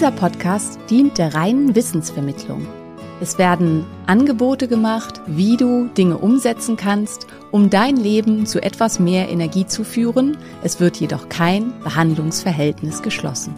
[0.00, 2.66] Dieser Podcast dient der reinen Wissensvermittlung.
[3.20, 9.28] Es werden Angebote gemacht, wie du Dinge umsetzen kannst, um dein Leben zu etwas mehr
[9.28, 10.38] Energie zu führen.
[10.64, 13.54] Es wird jedoch kein Behandlungsverhältnis geschlossen.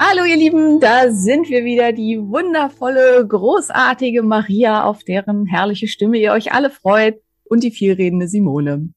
[0.00, 6.18] Hallo ihr Lieben, da sind wir wieder, die wundervolle, großartige Maria, auf deren herrliche Stimme
[6.18, 8.88] ihr euch alle freut und die vielredende Simone.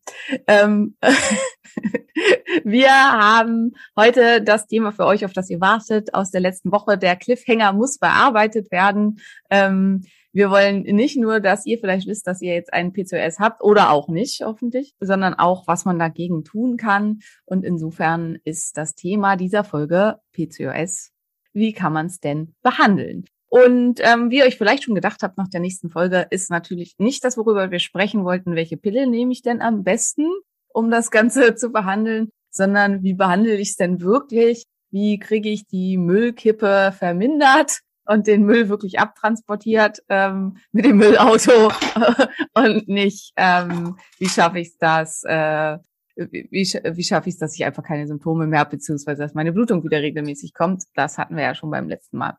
[0.47, 0.95] Ähm,
[2.63, 6.97] wir haben heute das Thema für euch, auf das ihr wartet, aus der letzten Woche.
[6.97, 9.19] Der Cliffhanger muss bearbeitet werden.
[9.49, 13.63] Ähm, wir wollen nicht nur, dass ihr vielleicht wisst, dass ihr jetzt einen PCOS habt
[13.63, 17.19] oder auch nicht, hoffentlich, sondern auch, was man dagegen tun kann.
[17.45, 21.11] Und insofern ist das Thema dieser Folge PCOS.
[21.53, 23.25] Wie kann man es denn behandeln?
[23.47, 26.95] Und ähm, wie ihr euch vielleicht schon gedacht habt nach der nächsten Folge, ist natürlich
[26.97, 30.27] nicht das, worüber wir sprechen wollten, welche Pille nehme ich denn am besten,
[30.73, 34.65] um das Ganze zu behandeln, sondern wie behandle ich es denn wirklich?
[34.91, 41.71] Wie kriege ich die Müllkippe vermindert und den Müll wirklich abtransportiert ähm, mit dem Müllauto
[42.53, 45.77] und nicht, ähm, wie schaffe ich das, äh,
[46.15, 49.51] wie, wie schaffe ich es, dass ich einfach keine Symptome mehr habe, beziehungsweise dass meine
[49.51, 50.83] Blutung wieder regelmäßig kommt.
[50.95, 52.37] Das hatten wir ja schon beim letzten Mal.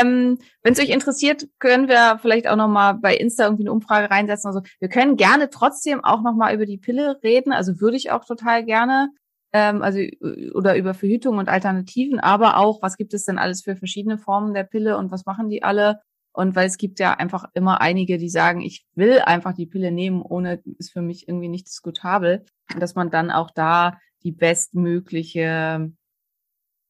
[0.00, 4.10] Ähm, Wenn es euch interessiert, können wir vielleicht auch nochmal bei Insta irgendwie eine Umfrage
[4.10, 4.48] reinsetzen.
[4.48, 7.52] Also wir können gerne trotzdem auch nochmal über die Pille reden.
[7.52, 9.10] Also würde ich auch total gerne.
[9.52, 10.00] Ähm, also
[10.54, 14.52] oder über Verhütung und Alternativen, aber auch, was gibt es denn alles für verschiedene Formen
[14.52, 16.00] der Pille und was machen die alle?
[16.32, 19.92] Und weil es gibt ja einfach immer einige, die sagen, ich will einfach die Pille
[19.92, 22.44] nehmen, ohne ist für mich irgendwie nicht diskutabel.
[22.80, 25.92] Dass man dann auch da die bestmögliche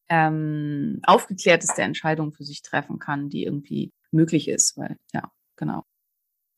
[0.09, 4.77] ähm, aufgeklärteste Entscheidung für sich treffen kann, die irgendwie möglich ist.
[4.77, 5.85] Weil, ja, genau.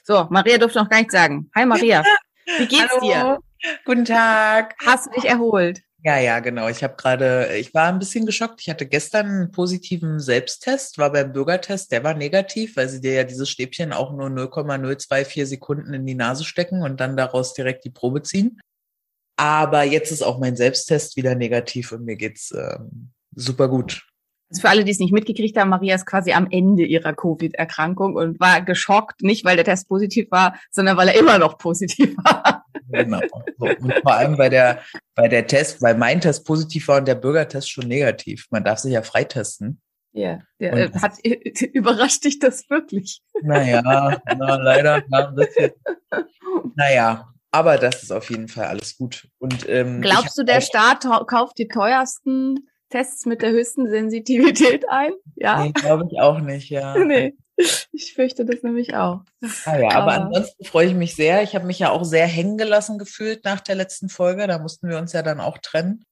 [0.02, 1.50] So, Maria durfte noch gar nichts sagen.
[1.54, 2.04] Hi Maria,
[2.58, 3.00] wie geht's Hallo.
[3.00, 3.38] dir?
[3.84, 4.74] Guten Tag.
[4.84, 5.80] Hast du dich erholt?
[6.06, 6.68] Ja, ja, genau.
[6.68, 8.60] Ich habe gerade, ich war ein bisschen geschockt.
[8.60, 13.14] Ich hatte gestern einen positiven Selbsttest, war beim Bürgertest, der war negativ, weil sie dir
[13.14, 17.84] ja dieses Stäbchen auch nur 0,024 Sekunden in die Nase stecken und dann daraus direkt
[17.84, 18.60] die Probe ziehen.
[19.36, 24.04] Aber jetzt ist auch mein Selbsttest wieder negativ und mir geht's ähm, super gut.
[24.50, 28.14] Also für alle, die es nicht mitgekriegt haben, Maria ist quasi am Ende ihrer Covid-Erkrankung
[28.14, 32.16] und war geschockt, nicht weil der Test positiv war, sondern weil er immer noch positiv
[32.18, 32.64] war.
[32.88, 33.20] Genau.
[33.58, 34.80] So, und vor allem bei der,
[35.16, 38.46] bei der Test, weil mein Test positiv war und der Bürgertest schon negativ.
[38.50, 39.80] Man darf sich ja freitesten.
[40.12, 41.18] Ja, der, Und äh, hat,
[41.72, 43.22] überrascht dich das wirklich?
[43.42, 43.82] Naja,
[44.38, 45.02] na, leider.
[45.08, 45.72] Na, ein bisschen.
[46.76, 49.28] Naja, aber das ist auf jeden Fall alles gut.
[49.38, 55.12] Und, ähm, Glaubst du, der Staat kauft die teuersten Tests mit der höchsten Sensitivität ein?
[55.34, 55.64] Ja?
[55.64, 56.94] Nee, glaube ich auch nicht, ja.
[57.04, 57.34] Nee.
[57.90, 59.22] Ich fürchte das nämlich auch.
[59.64, 61.42] Ah ja, aber Aber- ansonsten freue ich mich sehr.
[61.42, 64.46] Ich habe mich ja auch sehr hängen gelassen gefühlt nach der letzten Folge.
[64.46, 66.04] Da mussten wir uns ja dann auch trennen.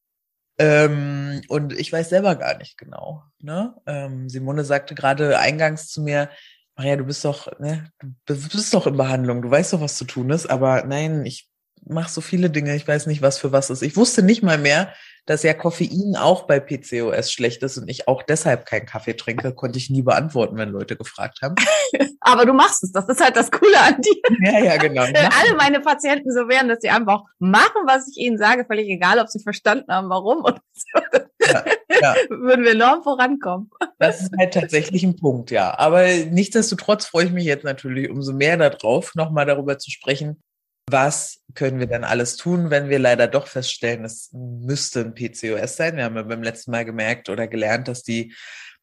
[0.58, 3.24] Ähm, und ich weiß selber gar nicht genau.
[3.40, 3.74] Ne?
[3.86, 6.30] Ähm, Simone sagte gerade eingangs zu mir,
[6.76, 7.90] Maria, du bist doch, ne,
[8.26, 11.48] du bist doch in Behandlung, du weißt doch, was zu tun ist, aber nein, ich
[11.86, 13.82] mache so viele Dinge, ich weiß nicht, was für was ist.
[13.82, 14.92] Ich wusste nicht mal mehr,
[15.26, 19.54] dass ja Koffein auch bei PCOS schlecht ist und ich auch deshalb keinen Kaffee trinke,
[19.54, 21.54] konnte ich nie beantworten, wenn Leute gefragt haben.
[22.20, 22.92] Aber du machst es.
[22.92, 24.52] Das ist halt das Coole an dir.
[24.52, 25.02] Ja, ja, genau.
[25.02, 28.88] Wenn alle meine Patienten so wären, dass sie einfach machen, was ich ihnen sage, völlig
[28.88, 31.00] egal, ob sie verstanden haben, warum, und so,
[31.40, 31.64] Ja,
[32.00, 32.14] ja.
[32.28, 33.70] würden wir enorm vorankommen.
[33.98, 35.78] Das ist halt tatsächlich ein Punkt, ja.
[35.78, 40.42] Aber nichtsdestotrotz freue ich mich jetzt natürlich umso mehr darauf, nochmal darüber zu sprechen,
[40.90, 45.76] was können wir denn alles tun, wenn wir leider doch feststellen, es müsste ein PCOS
[45.76, 45.96] sein.
[45.96, 48.34] Wir haben ja beim letzten Mal gemerkt oder gelernt, dass die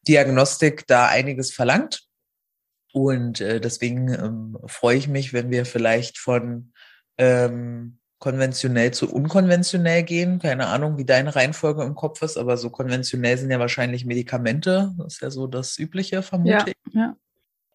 [0.08, 2.02] Diagnostik da einiges verlangt.
[2.92, 6.72] Und äh, deswegen ähm, freue ich mich, wenn wir vielleicht von
[7.18, 10.38] ähm, konventionell zu unkonventionell gehen.
[10.38, 14.92] Keine Ahnung, wie deine Reihenfolge im Kopf ist, aber so konventionell sind ja wahrscheinlich Medikamente.
[14.98, 16.94] Das ist ja so das Übliche, vermute ich.
[16.94, 17.16] ja.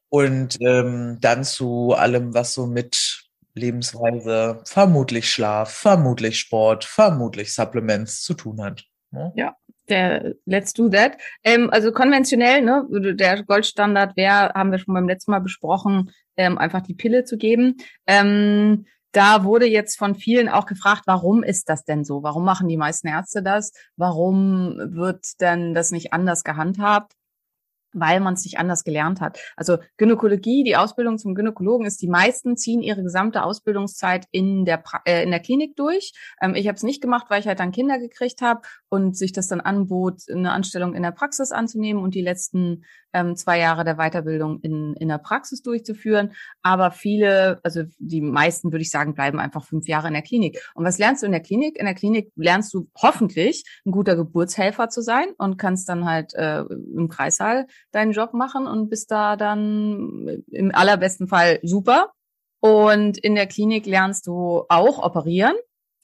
[0.09, 3.16] Und ähm, dann zu allem, was so mit
[3.57, 8.85] Lebensweise, vermutlich Schlaf, vermutlich Sport, vermutlich Supplements zu tun hat.
[9.11, 9.33] Ne?
[9.89, 11.17] der Let's Do That.
[11.43, 16.57] Ähm, also konventionell, ne, der Goldstandard wäre, haben wir schon beim letzten Mal besprochen, ähm,
[16.57, 17.77] einfach die Pille zu geben.
[18.05, 22.23] Ähm, da wurde jetzt von vielen auch gefragt, warum ist das denn so?
[22.23, 23.71] Warum machen die meisten Ärzte das?
[23.95, 27.13] Warum wird denn das nicht anders gehandhabt?
[27.99, 29.39] Weil man es nicht anders gelernt hat.
[29.55, 34.77] Also Gynäkologie, die Ausbildung zum Gynäkologen ist, die meisten ziehen ihre gesamte Ausbildungszeit in der
[34.77, 36.13] pra äh, in der Klinik durch.
[36.41, 39.33] Ähm, ich habe es nicht gemacht, weil ich halt dann Kinder gekriegt habe und sich
[39.33, 43.83] das dann anbot, eine Anstellung in der Praxis anzunehmen und die letzten ähm, zwei Jahre
[43.83, 46.33] der Weiterbildung in, in der Praxis durchzuführen.
[46.61, 50.61] Aber viele, also die meisten würde ich sagen, bleiben einfach fünf Jahre in der Klinik.
[50.75, 51.77] Und was lernst du in der Klinik?
[51.77, 56.33] In der Klinik lernst du hoffentlich ein guter Geburtshelfer zu sein und kannst dann halt
[56.35, 62.11] äh, im Kreissaal deinen Job machen und bist da dann im allerbesten Fall super.
[62.59, 65.55] Und in der Klinik lernst du auch operieren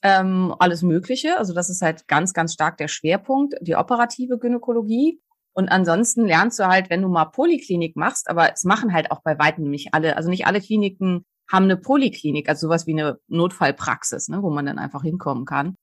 [0.04, 1.38] ähm, alles Mögliche.
[1.38, 5.20] Also das ist halt ganz, ganz stark der Schwerpunkt, die operative Gynäkologie.
[5.54, 9.22] Und ansonsten lernst du halt, wenn du mal Poliklinik machst, aber es machen halt auch
[9.22, 13.18] bei weitem nicht alle, also nicht alle Kliniken haben eine Poliklinik, also sowas wie eine
[13.28, 15.76] Notfallpraxis, ne, wo man dann einfach hinkommen kann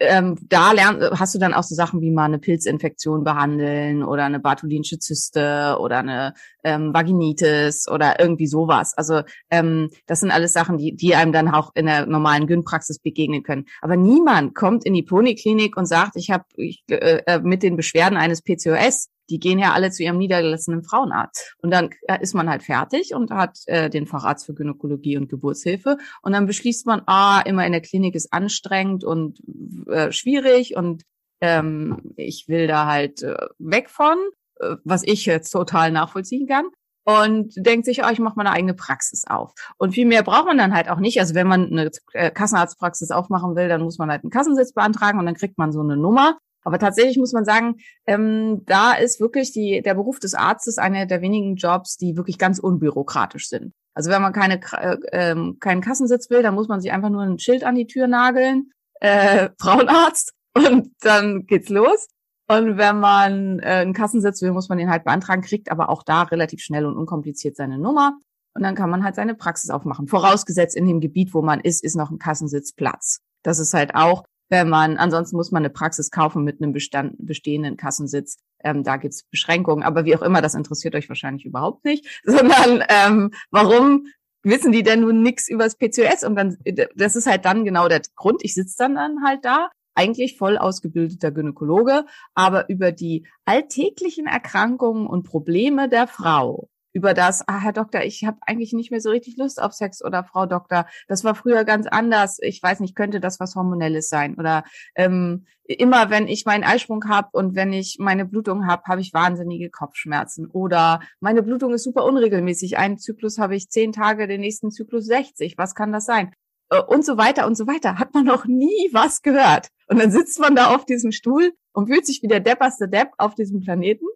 [0.00, 4.24] ähm, da lern, hast du dann auch so Sachen wie mal eine Pilzinfektion behandeln oder
[4.24, 6.34] eine Bartholin'sche Zyste oder eine
[6.64, 8.94] ähm, Vaginitis oder irgendwie sowas.
[8.96, 12.98] Also ähm, das sind alles Sachen, die, die einem dann auch in der normalen Gyn-Praxis
[12.98, 13.66] begegnen können.
[13.80, 17.76] Aber niemand kommt in die Poliklinik und sagt, ich habe ich, äh, äh mit den
[17.76, 21.56] Beschwerden eines PCOS die gehen ja alle zu ihrem niedergelassenen Frauenarzt.
[21.62, 25.28] Und dann äh, ist man halt fertig und hat äh, den Facharzt für Gynäkologie und
[25.28, 25.98] Geburtshilfe.
[26.22, 29.40] Und dann beschließt man, ah, immer in der Klinik ist anstrengend und
[29.88, 31.02] äh, schwierig und
[31.40, 34.16] ähm, ich will da halt äh, weg von,
[34.60, 36.66] äh, was ich jetzt total nachvollziehen kann
[37.08, 39.54] und denkt sich, oh, ich mache meine eigene Praxis auf.
[39.78, 41.18] Und viel mehr braucht man dann halt auch nicht.
[41.20, 45.18] Also wenn man eine äh, Kassenarztpraxis aufmachen will, dann muss man halt einen Kassensitz beantragen
[45.18, 46.36] und dann kriegt man so eine Nummer.
[46.64, 47.76] Aber tatsächlich muss man sagen,
[48.06, 52.38] ähm, da ist wirklich die, der Beruf des Arztes einer der wenigen Jobs, die wirklich
[52.38, 53.72] ganz unbürokratisch sind.
[53.94, 57.22] Also wenn man keine, äh, ähm, keinen Kassensitz will, dann muss man sich einfach nur
[57.22, 58.70] ein Schild an die Tür nageln,
[59.00, 62.08] äh, Frauenarzt, und dann geht's los.
[62.48, 66.02] Und wenn man äh, einen Kassensitz will, muss man den halt beantragen, kriegt aber auch
[66.02, 68.18] da relativ schnell und unkompliziert seine Nummer.
[68.54, 70.08] Und dann kann man halt seine Praxis aufmachen.
[70.08, 73.20] Vorausgesetzt in dem Gebiet, wo man ist, ist noch ein Kassensitzplatz.
[73.42, 77.14] Das ist halt auch wenn man, ansonsten muss man eine Praxis kaufen mit einem Bestand,
[77.18, 78.38] bestehenden Kassensitz.
[78.64, 82.84] Ähm, da gibt's Beschränkungen, aber wie auch immer, das interessiert euch wahrscheinlich überhaupt nicht, sondern
[82.88, 84.06] ähm, warum
[84.42, 86.24] wissen die denn nun nichts übers PCOS?
[86.24, 86.56] Und dann,
[86.94, 88.42] das ist halt dann genau der Grund.
[88.42, 92.04] Ich sitze dann, dann halt da, eigentlich voll ausgebildeter Gynäkologe,
[92.34, 98.24] aber über die alltäglichen Erkrankungen und Probleme der Frau über das, ah, Herr Doktor, ich
[98.24, 101.64] habe eigentlich nicht mehr so richtig Lust auf Sex oder Frau Doktor, das war früher
[101.64, 102.38] ganz anders.
[102.40, 104.36] Ich weiß nicht, könnte das was Hormonelles sein?
[104.36, 104.64] Oder
[104.94, 109.12] ähm, immer, wenn ich meinen Eisprung habe und wenn ich meine Blutung habe, habe ich
[109.12, 110.46] wahnsinnige Kopfschmerzen.
[110.46, 112.78] Oder meine Blutung ist super unregelmäßig.
[112.78, 115.58] Einen Zyklus habe ich zehn Tage, den nächsten Zyklus 60.
[115.58, 116.32] Was kann das sein?
[116.70, 117.98] Äh, und so weiter und so weiter.
[117.98, 119.68] Hat man noch nie was gehört.
[119.88, 123.10] Und dann sitzt man da auf diesem Stuhl und fühlt sich wie der depperste Depp
[123.18, 124.06] auf diesem Planeten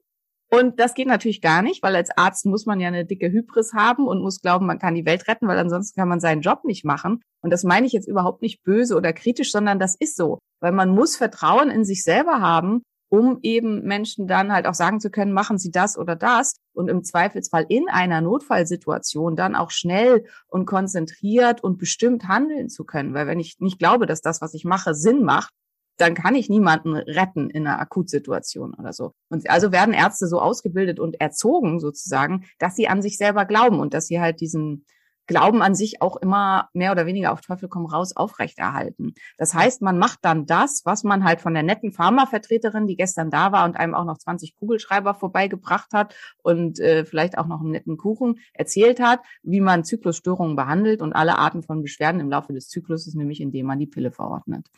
[0.54, 3.72] und das geht natürlich gar nicht, weil als Arzt muss man ja eine dicke Hybris
[3.72, 6.64] haben und muss glauben, man kann die Welt retten, weil ansonsten kann man seinen Job
[6.64, 7.22] nicht machen.
[7.40, 10.40] Und das meine ich jetzt überhaupt nicht böse oder kritisch, sondern das ist so.
[10.60, 15.00] Weil man muss Vertrauen in sich selber haben, um eben Menschen dann halt auch sagen
[15.00, 19.70] zu können, machen Sie das oder das und im Zweifelsfall in einer Notfallsituation dann auch
[19.70, 23.14] schnell und konzentriert und bestimmt handeln zu können.
[23.14, 25.50] Weil wenn ich nicht glaube, dass das, was ich mache, Sinn macht,
[25.96, 29.12] dann kann ich niemanden retten in einer Akutsituation oder so.
[29.28, 33.78] Und also werden Ärzte so ausgebildet und erzogen sozusagen, dass sie an sich selber glauben
[33.80, 34.84] und dass sie halt diesen
[35.28, 39.14] Glauben an sich auch immer mehr oder weniger auf Teufel komm raus aufrechterhalten.
[39.38, 43.30] Das heißt, man macht dann das, was man halt von der netten Pharmavertreterin, die gestern
[43.30, 47.60] da war und einem auch noch 20 Kugelschreiber vorbeigebracht hat und äh, vielleicht auch noch
[47.60, 52.28] einen netten Kuchen erzählt hat, wie man Zyklusstörungen behandelt und alle Arten von Beschwerden im
[52.28, 54.68] Laufe des Zykluses, nämlich indem man die Pille verordnet.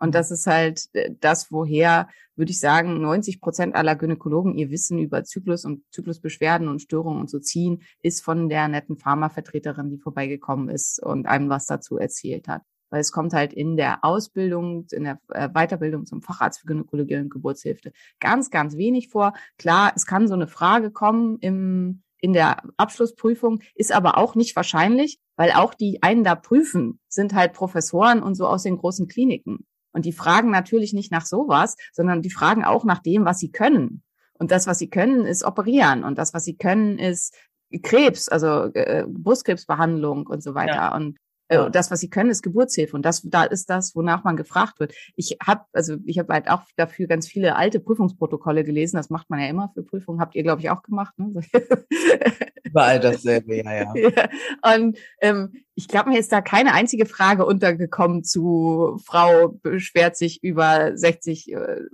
[0.00, 4.70] Und das ist halt äh, das, woher, würde ich sagen, 90 Prozent aller Gynäkologen ihr
[4.70, 9.90] Wissen über Zyklus und Zyklusbeschwerden und Störungen und so ziehen, ist von der netten Pharmavertreterin,
[9.90, 12.62] die vorbeigekommen ist und einem was dazu erzählt hat.
[12.88, 17.16] Weil es kommt halt in der Ausbildung, in der äh, Weiterbildung zum Facharzt für Gynäkologie
[17.18, 19.34] und Geburtshilfe ganz, ganz wenig vor.
[19.58, 24.56] Klar, es kann so eine Frage kommen im, in der Abschlussprüfung, ist aber auch nicht
[24.56, 29.06] wahrscheinlich, weil auch die einen da prüfen, sind halt Professoren und so aus den großen
[29.06, 29.66] Kliniken.
[29.92, 33.50] Und die fragen natürlich nicht nach sowas, sondern die fragen auch nach dem, was sie
[33.50, 34.02] können.
[34.34, 36.04] Und das, was sie können, ist operieren.
[36.04, 37.34] Und das, was sie können, ist
[37.82, 40.74] Krebs, also äh, Brustkrebsbehandlung und so weiter.
[40.74, 40.96] Ja.
[40.96, 41.18] Und
[41.50, 44.78] Äh, das, was sie können, ist Geburtshilfe und das, da ist das, wonach man gefragt
[44.78, 44.94] wird.
[45.16, 48.96] Ich habe, also ich habe halt auch dafür ganz viele alte Prüfungsprotokolle gelesen.
[48.96, 50.20] Das macht man ja immer für Prüfungen.
[50.20, 51.18] Habt ihr, glaube ich, auch gemacht.
[51.18, 51.42] Ne?
[52.62, 53.94] Überall dasselbe, ja, ja.
[53.96, 54.76] ja.
[54.76, 60.44] Und ähm, ich glaube, mir ist da keine einzige Frage untergekommen zu Frau beschwert sich
[60.44, 61.52] über 60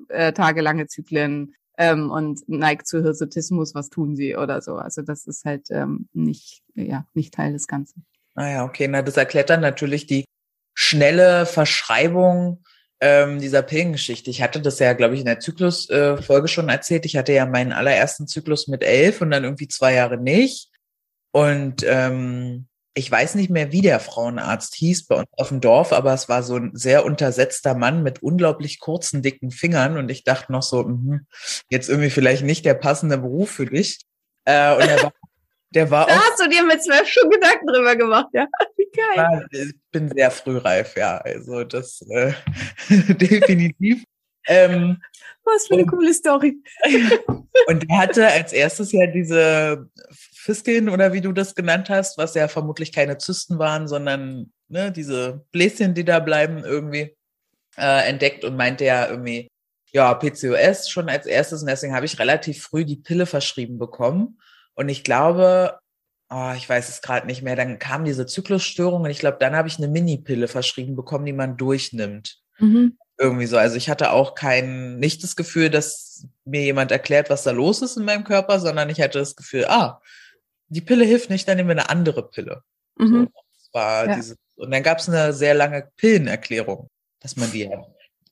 [0.09, 4.75] äh, Tage lange Zyklen ähm, und neigt zu Hirsutismus, was tun sie oder so.
[4.75, 8.05] Also das ist halt ähm, nicht, ja, nicht Teil des Ganzen.
[8.37, 8.87] Ah ja, okay.
[8.87, 10.25] Na, das erklärt dann natürlich die
[10.75, 12.63] schnelle Verschreibung
[13.01, 14.31] ähm, dieser Pillengeschichte.
[14.31, 17.07] Ich hatte das ja, glaube ich, in der Zyklus-Folge äh, schon erzählt.
[17.07, 20.71] Ich hatte ja meinen allerersten Zyklus mit elf und dann irgendwie zwei Jahre nicht.
[21.33, 25.93] Und ähm, ich weiß nicht mehr, wie der Frauenarzt hieß bei uns auf dem Dorf,
[25.93, 29.99] aber es war so ein sehr untersetzter Mann mit unglaublich kurzen, dicken Fingern.
[29.99, 31.21] Und ich dachte noch so, mh,
[31.71, 34.01] jetzt irgendwie vielleicht nicht der passende Beruf für dich.
[34.47, 35.13] Äh, und er war
[35.71, 38.47] der war da auch, hast du dir mit zwölf schon Gedanken drüber gemacht, ja?
[38.77, 39.47] Wie geil.
[39.51, 41.19] ich bin sehr frühreif, ja.
[41.19, 42.33] Also das äh,
[43.15, 44.05] definitiv.
[44.49, 45.03] Ähm,
[45.45, 46.57] Was für eine und, coole Story.
[47.67, 52.35] und er hatte als erstes ja diese Fiskeln oder wie du das genannt hast, was
[52.35, 57.17] ja vermutlich keine Zysten waren, sondern ne, diese Bläschen, die da bleiben, irgendwie
[57.77, 59.49] äh, entdeckt und meinte ja irgendwie,
[59.93, 64.39] ja, PCOS schon als erstes und deswegen habe ich relativ früh die Pille verschrieben bekommen.
[64.77, 65.79] Und ich glaube,
[66.31, 69.57] oh, ich weiß es gerade nicht mehr, dann kam diese Zyklusstörung und ich glaube, dann
[69.57, 72.39] habe ich eine Mini-Pille verschrieben bekommen, die man durchnimmt.
[72.59, 72.97] Mhm.
[73.19, 73.57] Irgendwie so.
[73.57, 77.81] Also ich hatte auch kein, nicht das Gefühl, dass mir jemand erklärt, was da los
[77.83, 80.03] ist in meinem Körper, sondern ich hatte das Gefühl, ah,
[80.69, 82.63] die Pille hilft nicht, dann nehmen wir eine andere Pille.
[82.97, 83.31] Mhm.
[83.57, 84.17] So, war ja.
[84.17, 86.89] dieses, und dann gab es eine sehr lange Pillenerklärung,
[87.21, 87.71] dass man die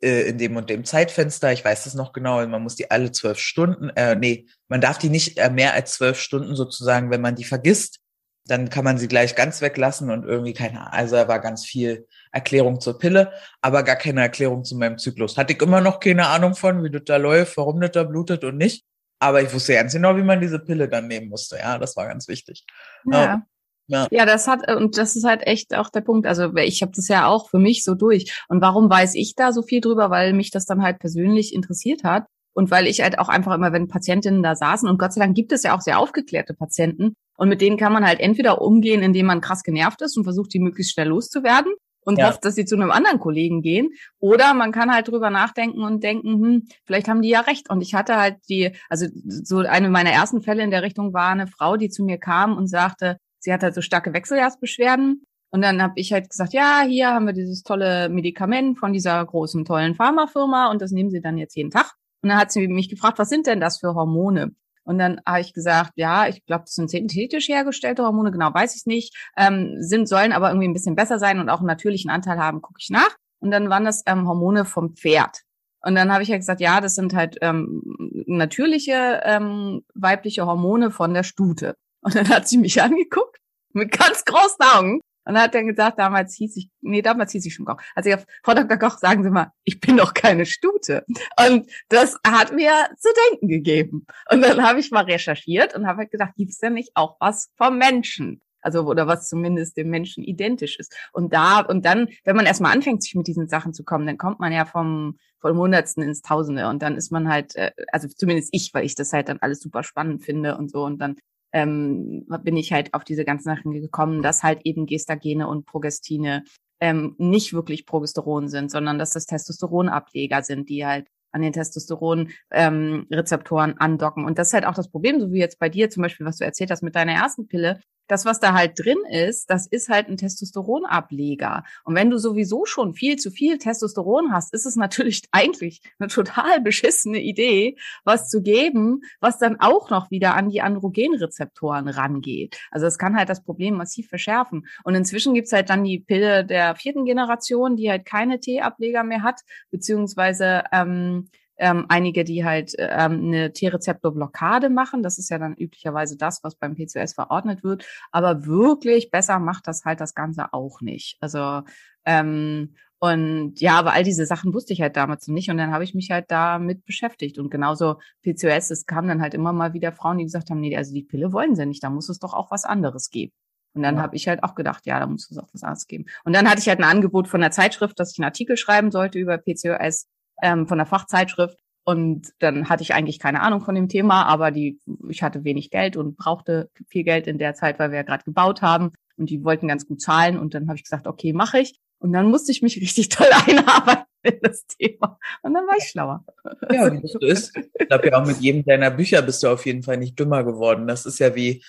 [0.00, 3.12] äh, in dem und dem Zeitfenster, ich weiß das noch genau, man muss die alle
[3.12, 7.20] zwölf Stunden, äh, nee, man darf die nicht äh, mehr als zwölf Stunden sozusagen, wenn
[7.20, 8.00] man die vergisst,
[8.46, 10.92] dann kann man sie gleich ganz weglassen und irgendwie keine Ahnung.
[10.92, 13.32] Also da war ganz viel Erklärung zur Pille,
[13.62, 15.38] aber gar keine Erklärung zu meinem Zyklus.
[15.38, 18.44] Hatte ich immer noch keine Ahnung von, wie das da läuft, warum das da blutet
[18.44, 18.84] und nicht.
[19.18, 21.56] Aber ich wusste ganz genau, wie man diese Pille dann nehmen musste.
[21.56, 22.64] Ja, das war ganz wichtig.
[23.10, 23.42] Ja.
[23.86, 24.08] Ja.
[24.10, 26.26] ja, das hat und das ist halt echt auch der Punkt.
[26.26, 28.42] Also ich habe das ja auch für mich so durch.
[28.48, 30.10] Und warum weiß ich da so viel drüber?
[30.10, 32.24] Weil mich das dann halt persönlich interessiert hat
[32.54, 35.34] und weil ich halt auch einfach immer, wenn Patientinnen da saßen und Gott sei Dank
[35.34, 39.02] gibt es ja auch sehr aufgeklärte Patienten und mit denen kann man halt entweder umgehen,
[39.02, 41.74] indem man krass genervt ist und versucht, die möglichst schnell loszuwerden
[42.04, 42.28] und ja.
[42.28, 43.90] hofft, dass sie zu einem anderen Kollegen gehen.
[44.18, 47.70] Oder man kann halt drüber nachdenken und denken, hm, vielleicht haben die ja recht.
[47.70, 51.30] Und ich hatte halt die, also so eine meiner ersten Fälle in der Richtung war
[51.30, 55.22] eine Frau, die zu mir kam und sagte, sie hat halt so starke Wechseljahrsbeschwerden.
[55.50, 59.24] Und dann habe ich halt gesagt, ja, hier haben wir dieses tolle Medikament von dieser
[59.24, 61.92] großen, tollen Pharmafirma und das nehmen sie dann jetzt jeden Tag.
[62.22, 64.52] Und dann hat sie mich gefragt, was sind denn das für Hormone?
[64.82, 68.74] Und dann habe ich gesagt, ja, ich glaube, das sind synthetisch hergestellte Hormone, genau weiß
[68.76, 72.10] ich nicht, ähm, sind, sollen aber irgendwie ein bisschen besser sein und auch einen natürlichen
[72.10, 73.14] Anteil haben, gucke ich nach.
[73.40, 75.42] Und dann waren das ähm, Hormone vom Pferd.
[75.82, 77.82] Und dann habe ich ja halt gesagt, ja, das sind halt ähm,
[78.26, 81.76] natürliche ähm, weibliche Hormone von der Stute.
[82.04, 83.38] Und dann hat sie mich angeguckt
[83.72, 87.54] mit ganz großen Augen und hat dann gesagt, damals hieß ich, nee, damals hieß ich
[87.54, 87.80] schon Koch.
[87.94, 88.76] Also ich, Frau Dr.
[88.76, 91.04] Koch, sagen Sie mal, ich bin doch keine Stute.
[91.48, 94.06] Und das hat mir zu denken gegeben.
[94.30, 97.16] Und dann habe ich mal recherchiert und habe halt gedacht, gibt es denn nicht auch
[97.20, 98.42] was vom Menschen?
[98.60, 100.94] Also, oder was zumindest dem Menschen identisch ist.
[101.12, 104.16] Und da, und dann, wenn man erstmal anfängt, sich mit diesen Sachen zu kommen, dann
[104.16, 106.68] kommt man ja vom, vom Hundertsten ins Tausende.
[106.68, 109.60] Und dann ist man halt, äh, also zumindest ich, weil ich das halt dann alles
[109.60, 110.82] super spannend finde und so.
[110.82, 111.16] Und dann
[111.54, 116.42] ähm, bin ich halt auf diese ganzen Sachen gekommen, dass halt eben Gestagene und Progestine
[116.80, 123.70] ähm, nicht wirklich Progesteron sind, sondern dass das Testosteronableger sind, die halt an den Testosteron-Rezeptoren
[123.70, 124.24] ähm, andocken.
[124.24, 126.38] Und das ist halt auch das Problem, so wie jetzt bei dir zum Beispiel, was
[126.38, 129.88] du erzählt hast mit deiner ersten Pille, das, was da halt drin ist, das ist
[129.88, 131.64] halt ein Testosteronableger.
[131.84, 136.08] Und wenn du sowieso schon viel zu viel Testosteron hast, ist es natürlich eigentlich eine
[136.08, 142.58] total beschissene Idee, was zu geben, was dann auch noch wieder an die Androgenrezeptoren rangeht.
[142.70, 144.66] Also es kann halt das Problem massiv verschärfen.
[144.84, 149.22] Und inzwischen gibt's halt dann die Pille der vierten Generation, die halt keine T-Ableger mehr
[149.22, 155.02] hat, beziehungsweise ähm, ähm, einige, die halt ähm, eine T-Rezeptor-Blockade machen.
[155.02, 157.86] Das ist ja dann üblicherweise das, was beim PCOS verordnet wird.
[158.10, 161.16] Aber wirklich besser macht das halt das Ganze auch nicht.
[161.20, 161.62] Also
[162.04, 165.50] ähm, und ja, aber all diese Sachen wusste ich halt damals noch nicht.
[165.50, 167.38] Und dann habe ich mich halt damit beschäftigt.
[167.38, 170.76] Und genauso PCOS, es kamen dann halt immer mal wieder Frauen, die gesagt haben, nee,
[170.76, 173.32] also die Pille wollen sie nicht, da muss es doch auch was anderes geben.
[173.74, 174.02] Und dann ja.
[174.02, 176.06] habe ich halt auch gedacht, ja, da muss es auch was anderes geben.
[176.24, 178.90] Und dann hatte ich halt ein Angebot von der Zeitschrift, dass ich einen Artikel schreiben
[178.90, 180.06] sollte über PCOS
[180.42, 181.58] ähm, von der Fachzeitschrift.
[181.84, 185.70] Und dann hatte ich eigentlich keine Ahnung von dem Thema, aber die, ich hatte wenig
[185.70, 188.92] Geld und brauchte viel Geld in der Zeit, weil wir ja gerade gebaut haben.
[189.16, 191.78] und die wollten ganz gut zahlen und dann habe ich gesagt, okay, mache ich.
[191.98, 195.18] Und dann musste ich mich richtig toll einarbeiten in das Thema.
[195.42, 196.24] Und dann war ich schlauer.
[196.70, 197.56] Ja, wie das so ist.
[197.56, 200.42] Ich glaube ja auch mit jedem deiner Bücher bist du auf jeden Fall nicht dümmer
[200.44, 200.86] geworden.
[200.86, 201.62] Das ist ja wie,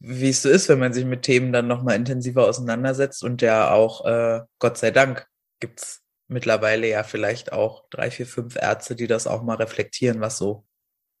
[0.00, 3.72] wie es so ist, wenn man sich mit Themen dann nochmal intensiver auseinandersetzt und ja
[3.72, 5.26] auch, äh, Gott sei Dank,
[5.60, 10.38] gibt's mittlerweile ja vielleicht auch drei, vier, fünf Ärzte, die das auch mal reflektieren, was
[10.38, 10.64] so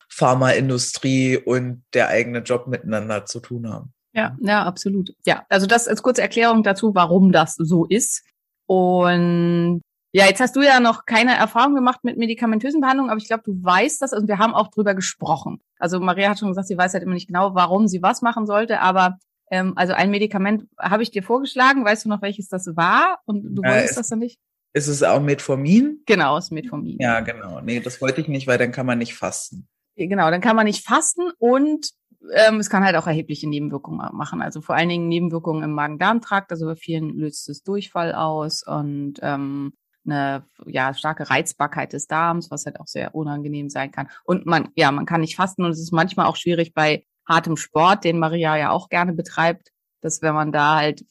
[0.08, 3.92] Pharmaindustrie und der eigene Job miteinander zu tun haben.
[4.12, 5.14] Ja, ja, absolut.
[5.24, 8.24] Ja, also das als kurze Erklärung dazu, warum das so ist.
[8.66, 13.28] Und ja, jetzt hast du ja noch keine Erfahrung gemacht mit medikamentösen Behandlungen, aber ich
[13.28, 15.60] glaube, du weißt das und wir haben auch drüber gesprochen.
[15.78, 18.46] Also Maria hat schon gesagt, sie weiß halt immer nicht genau, warum sie was machen
[18.46, 19.18] sollte, aber
[19.50, 21.84] ähm, also ein Medikament habe ich dir vorgeschlagen.
[21.84, 23.18] Weißt du noch, welches das war?
[23.26, 24.38] Und du wolltest äh, das dann nicht?
[24.72, 26.02] Ist es auch Metformin?
[26.06, 26.98] Genau, es ist Metformin.
[27.00, 27.60] Ja, genau.
[27.60, 29.68] Nee, das wollte ich nicht, weil dann kann man nicht fasten.
[29.96, 31.90] Genau, dann kann man nicht fasten und
[32.34, 34.42] ähm, es kann halt auch erhebliche Nebenwirkungen machen.
[34.42, 36.50] Also vor allen Dingen Nebenwirkungen im Magen-Darm-Trakt.
[36.52, 39.72] Also bei vielen löst es Durchfall aus und ähm,
[40.06, 44.08] eine ja starke Reizbarkeit des Darms, was halt auch sehr unangenehm sein kann.
[44.24, 47.56] Und man ja, man kann nicht fasten und es ist manchmal auch schwierig bei hartem
[47.56, 51.04] Sport, den Maria ja auch gerne betreibt, dass wenn man da halt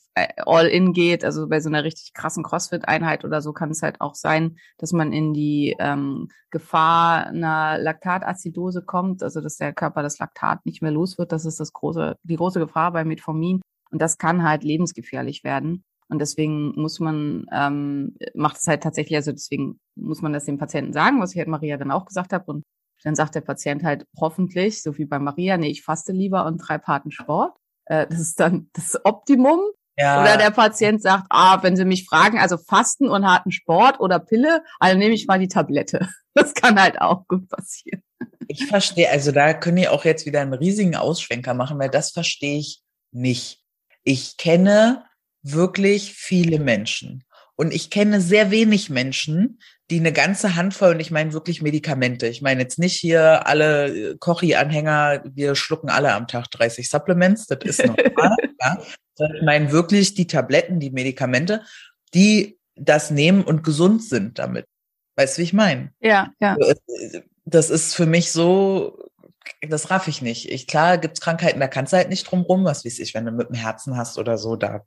[0.46, 4.02] all in geht, also bei so einer richtig krassen Crossfit-Einheit oder so, kann es halt
[4.02, 10.04] auch sein, dass man in die ähm, Gefahr einer Laktatazidose kommt, also dass der Körper
[10.04, 11.32] das Laktat nicht mehr los wird.
[11.32, 13.62] Das ist das große, die große Gefahr bei Metformin.
[13.92, 15.84] Und das kann halt lebensgefährlich werden.
[16.10, 20.58] Und deswegen muss man, ähm, macht es halt tatsächlich, also deswegen muss man das dem
[20.58, 22.46] Patienten sagen, was ich halt Maria dann auch gesagt habe.
[22.52, 22.64] Und
[23.04, 26.58] dann sagt der Patient halt hoffentlich, so wie bei Maria, nee, ich faste lieber und
[26.58, 27.56] treibe harten Sport.
[27.86, 29.60] Äh, das ist dann das Optimum.
[30.00, 30.22] Ja.
[30.22, 34.18] Oder der Patient sagt, ah, wenn Sie mich fragen, also Fasten und harten Sport oder
[34.20, 36.10] Pille, also nehme ich mal die Tablette.
[36.36, 38.02] Das kann halt auch gut passieren.
[38.48, 42.12] Ich verstehe, also da können wir auch jetzt wieder einen riesigen Ausschwenker machen, weil das
[42.12, 43.62] verstehe ich nicht.
[44.04, 45.04] Ich kenne
[45.42, 47.26] wirklich viele Menschen
[47.56, 52.28] und ich kenne sehr wenig Menschen, die eine ganze Handvoll, und ich meine wirklich Medikamente.
[52.28, 57.48] Ich meine jetzt nicht hier alle äh, Kochi-Anhänger, wir schlucken alle am Tag 30 Supplements,
[57.48, 58.36] das ist normal.
[58.62, 58.78] ja.
[59.18, 61.64] Ich meine wirklich die Tabletten, die Medikamente,
[62.14, 64.66] die das nehmen und gesund sind damit.
[65.18, 65.92] Weißt du, wie ich meine?
[66.00, 66.56] Ja, ja.
[67.46, 69.10] Das ist für mich so,
[69.62, 70.50] das raff ich nicht.
[70.50, 73.26] Ich, klar gibt's Krankheiten, da kannst du halt nicht drum rum, was weiß ich, wenn
[73.26, 74.86] du mit dem Herzen hast oder so, da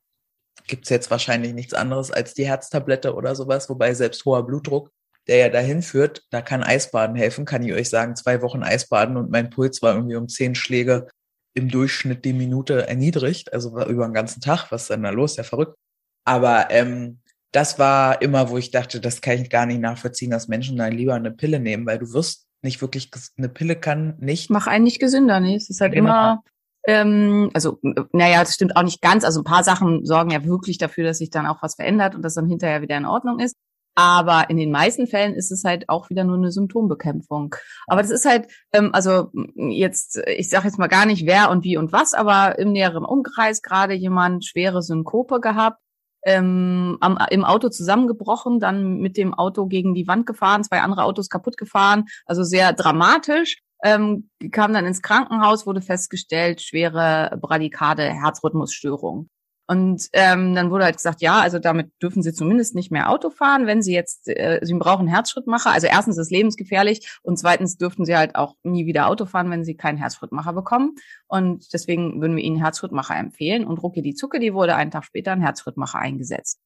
[0.67, 4.91] gibt's jetzt wahrscheinlich nichts anderes als die Herztablette oder sowas, wobei selbst hoher Blutdruck,
[5.29, 9.17] der ja dahin führt, da kann Eisbaden helfen, kann ich euch sagen, zwei Wochen Eisbaden
[9.17, 11.09] und mein Puls war irgendwie um zehn Schläge
[11.55, 15.37] im Durchschnitt die Minute erniedrigt, also über den ganzen Tag, was ist denn da los,
[15.37, 15.77] ja verrückt.
[16.25, 17.21] Aber ähm,
[17.53, 20.93] das war immer, wo ich dachte, das kann ich gar nicht nachvollziehen, dass Menschen dann
[20.93, 24.49] lieber eine Pille nehmen, weil du wirst nicht wirklich, eine Pille kann nicht.
[24.49, 25.57] Mach einen nicht gesünder, nee.
[25.57, 26.09] Es ist halt genau.
[26.09, 26.45] immer
[26.85, 27.79] ähm, also,
[28.13, 29.25] naja, das stimmt auch nicht ganz.
[29.25, 32.23] Also ein paar Sachen sorgen ja wirklich dafür, dass sich dann auch was verändert und
[32.23, 33.57] das dann hinterher wieder in Ordnung ist.
[33.95, 37.55] Aber in den meisten Fällen ist es halt auch wieder nur eine Symptombekämpfung.
[37.87, 41.63] Aber das ist halt, ähm, also jetzt, ich sage jetzt mal gar nicht wer und
[41.63, 45.79] wie und was, aber im näheren Umkreis gerade jemand schwere Synkope gehabt,
[46.25, 51.05] ähm, am, im Auto zusammengebrochen, dann mit dem Auto gegen die Wand gefahren, zwei andere
[51.05, 58.05] Autos kaputt gefahren, also sehr dramatisch ähm, kam dann ins Krankenhaus, wurde festgestellt, schwere Bradykade,
[58.05, 59.29] Herzrhythmusstörung.
[59.69, 63.31] Und ähm, dann wurde halt gesagt, ja, also damit dürfen Sie zumindest nicht mehr Auto
[63.31, 65.71] fahren, wenn Sie jetzt, äh, Sie brauchen Herzschrittmacher.
[65.71, 69.51] Also erstens ist es lebensgefährlich und zweitens dürften Sie halt auch nie wieder Auto fahren,
[69.51, 70.97] wenn Sie keinen Herzschrittmacher bekommen.
[71.27, 73.65] Und deswegen würden wir Ihnen Herzschrittmacher empfehlen.
[73.65, 76.59] Und Rucke die Zucke, die wurde einen Tag später ein Herzschrittmacher eingesetzt.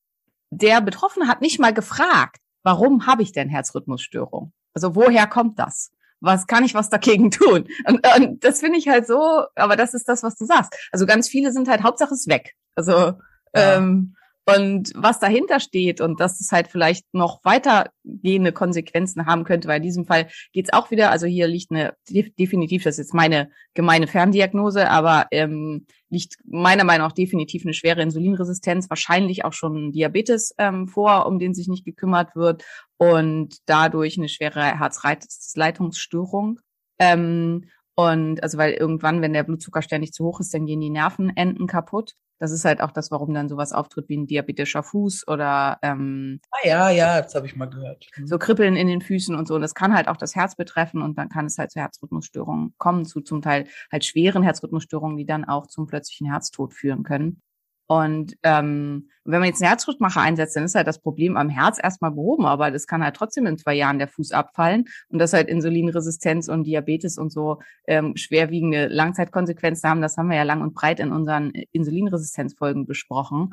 [0.50, 4.52] Der Betroffene hat nicht mal gefragt, warum habe ich denn Herzrhythmusstörung?
[4.74, 5.92] Also woher kommt das?
[6.20, 7.66] Was kann ich was dagegen tun?
[7.86, 10.74] Und, und das finde ich halt so, aber das ist das, was du sagst.
[10.92, 12.54] Also ganz viele sind halt, Hauptsache ist weg.
[12.74, 13.16] Also ja.
[13.54, 14.16] ähm,
[14.48, 19.78] und was dahinter steht und dass es halt vielleicht noch weitergehende Konsequenzen haben könnte, weil
[19.78, 23.50] in diesem Fall geht's auch wieder, also hier liegt eine, definitiv, das ist jetzt meine
[23.74, 29.90] gemeine Ferndiagnose, aber ähm, liegt meiner Meinung nach definitiv eine schwere Insulinresistenz, wahrscheinlich auch schon
[29.90, 32.64] Diabetes ähm, vor, um den sich nicht gekümmert wird
[32.98, 36.60] und dadurch eine schwere Herzleitungsstörung.
[37.00, 37.64] Ähm,
[37.96, 41.66] und also weil irgendwann, wenn der Blutzucker ständig zu hoch ist, dann gehen die Nervenenden
[41.66, 42.14] kaputt.
[42.38, 46.40] Das ist halt auch das, warum dann sowas auftritt wie ein diabetischer Fuß oder ähm,
[46.50, 48.06] ah, ja, ja, das habe ich mal gehört.
[48.16, 48.26] Mhm.
[48.26, 49.54] So Kribbeln in den Füßen und so.
[49.54, 52.74] Und das kann halt auch das Herz betreffen und dann kann es halt zu Herzrhythmusstörungen
[52.78, 57.42] kommen, zu zum Teil halt schweren Herzrhythmusstörungen, die dann auch zum plötzlichen Herztod führen können.
[57.88, 61.78] Und ähm, wenn man jetzt einen Herzschrittmacher einsetzt, dann ist halt das Problem am Herz
[61.80, 65.32] erstmal behoben, aber das kann halt trotzdem in zwei Jahren der Fuß abfallen und dass
[65.32, 70.62] halt Insulinresistenz und Diabetes und so ähm, schwerwiegende Langzeitkonsequenzen haben, das haben wir ja lang
[70.62, 73.50] und breit in unseren Insulinresistenzfolgen besprochen.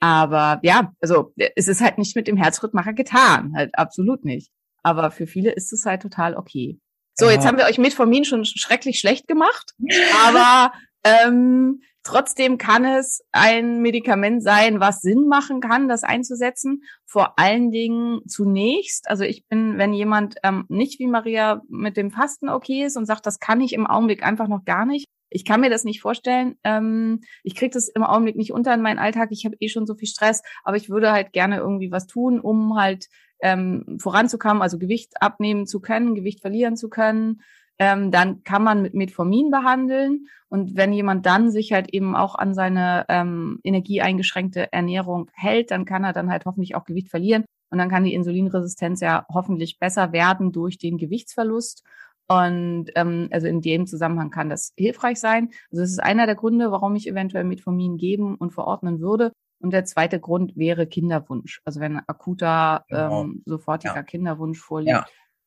[0.00, 4.50] Aber ja, also es ist halt nicht mit dem Herzschrittmacher getan, halt absolut nicht.
[4.82, 6.78] Aber für viele ist es halt total okay.
[7.18, 9.72] So, jetzt haben wir euch Metformin schon schrecklich schlecht gemacht,
[10.26, 10.72] aber
[11.06, 16.84] ähm, Trotzdem kann es ein Medikament sein, was Sinn machen kann, das einzusetzen.
[17.04, 22.12] Vor allen Dingen zunächst, also ich bin, wenn jemand ähm, nicht wie Maria mit dem
[22.12, 25.06] Fasten okay ist und sagt, das kann ich im Augenblick einfach noch gar nicht.
[25.30, 26.54] Ich kann mir das nicht vorstellen.
[26.62, 29.30] Ähm, ich kriege das im Augenblick nicht unter in meinen Alltag.
[29.32, 32.38] Ich habe eh schon so viel Stress, aber ich würde halt gerne irgendwie was tun,
[32.38, 33.08] um halt
[33.40, 37.40] ähm, voranzukommen, also Gewicht abnehmen zu können, Gewicht verlieren zu können
[37.78, 40.28] ähm, dann kann man mit Metformin behandeln.
[40.48, 45.84] Und wenn jemand dann sich halt eben auch an seine ähm, energieeingeschränkte Ernährung hält, dann
[45.84, 47.44] kann er dann halt hoffentlich auch Gewicht verlieren.
[47.70, 51.82] Und dann kann die Insulinresistenz ja hoffentlich besser werden durch den Gewichtsverlust.
[52.28, 55.50] Und ähm, also in dem Zusammenhang kann das hilfreich sein.
[55.70, 59.32] Also das ist einer der Gründe, warum ich eventuell Metformin geben und verordnen würde.
[59.60, 61.60] Und der zweite Grund wäre Kinderwunsch.
[61.64, 63.24] Also wenn akuter, genau.
[63.24, 64.02] ähm, sofortiger ja.
[64.02, 65.06] Kinderwunsch vorliegt, ja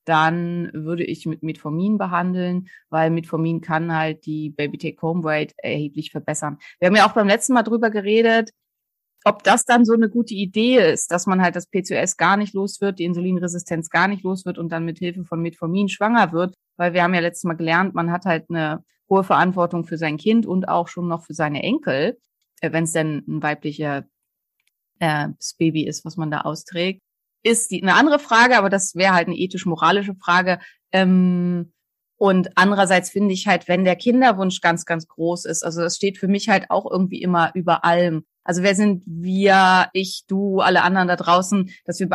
[0.09, 5.53] dann würde ich mit Metformin behandeln, weil Metformin kann halt die Baby Take Home Weight
[5.57, 6.57] erheblich verbessern.
[6.79, 8.49] Wir haben ja auch beim letzten Mal drüber geredet,
[9.23, 12.55] ob das dann so eine gute Idee ist, dass man halt das PCOS gar nicht
[12.55, 16.31] los wird, die Insulinresistenz gar nicht los wird und dann mit Hilfe von Metformin schwanger
[16.31, 19.97] wird, weil wir haben ja letztes Mal gelernt, man hat halt eine hohe Verantwortung für
[19.97, 22.17] sein Kind und auch schon noch für seine Enkel,
[22.61, 24.05] äh, wenn es denn ein weiblicher
[24.99, 25.27] äh,
[25.59, 27.03] Baby ist, was man da austrägt
[27.43, 30.59] ist die eine andere Frage, aber das wäre halt eine ethisch-moralische Frage.
[30.91, 31.71] Ähm,
[32.17, 36.17] und andererseits finde ich halt, wenn der Kinderwunsch ganz, ganz groß ist, also das steht
[36.17, 38.25] für mich halt auch irgendwie immer über allem.
[38.43, 42.09] Also wer sind wir, ich, du, alle anderen da draußen, dass wir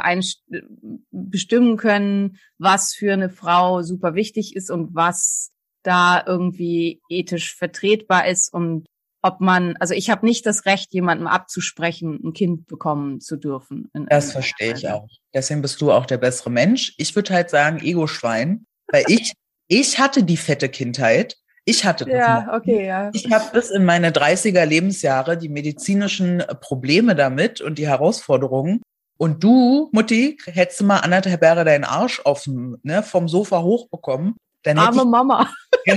[1.11, 5.53] bestimmen können, was für eine Frau super wichtig ist und was
[5.85, 8.87] da irgendwie ethisch vertretbar ist und
[9.25, 13.91] ob man, also ich habe nicht das Recht, jemandem abzusprechen, ein Kind bekommen zu dürfen.
[14.11, 15.09] Das verstehe ich auch.
[15.33, 16.93] Deswegen bist du auch der bessere Mensch.
[16.99, 19.33] Ich würde halt sagen, Ego-Schwein, weil ich,
[19.67, 21.39] ich hatte die fette Kindheit.
[21.65, 22.15] Ich hatte das.
[22.15, 22.53] Ja, noch.
[22.53, 23.11] okay, ja.
[23.15, 28.83] Ich habe bis in meine 30er Lebensjahre die medizinischen Probleme damit und die Herausforderungen.
[29.17, 34.37] Und du, Mutti, hättest du mal anderthalb Jahre deinen Arsch auf ne, vom Sofa hochbekommen.
[34.65, 35.51] Dann Arme ich, Mama.
[35.87, 35.97] Ja,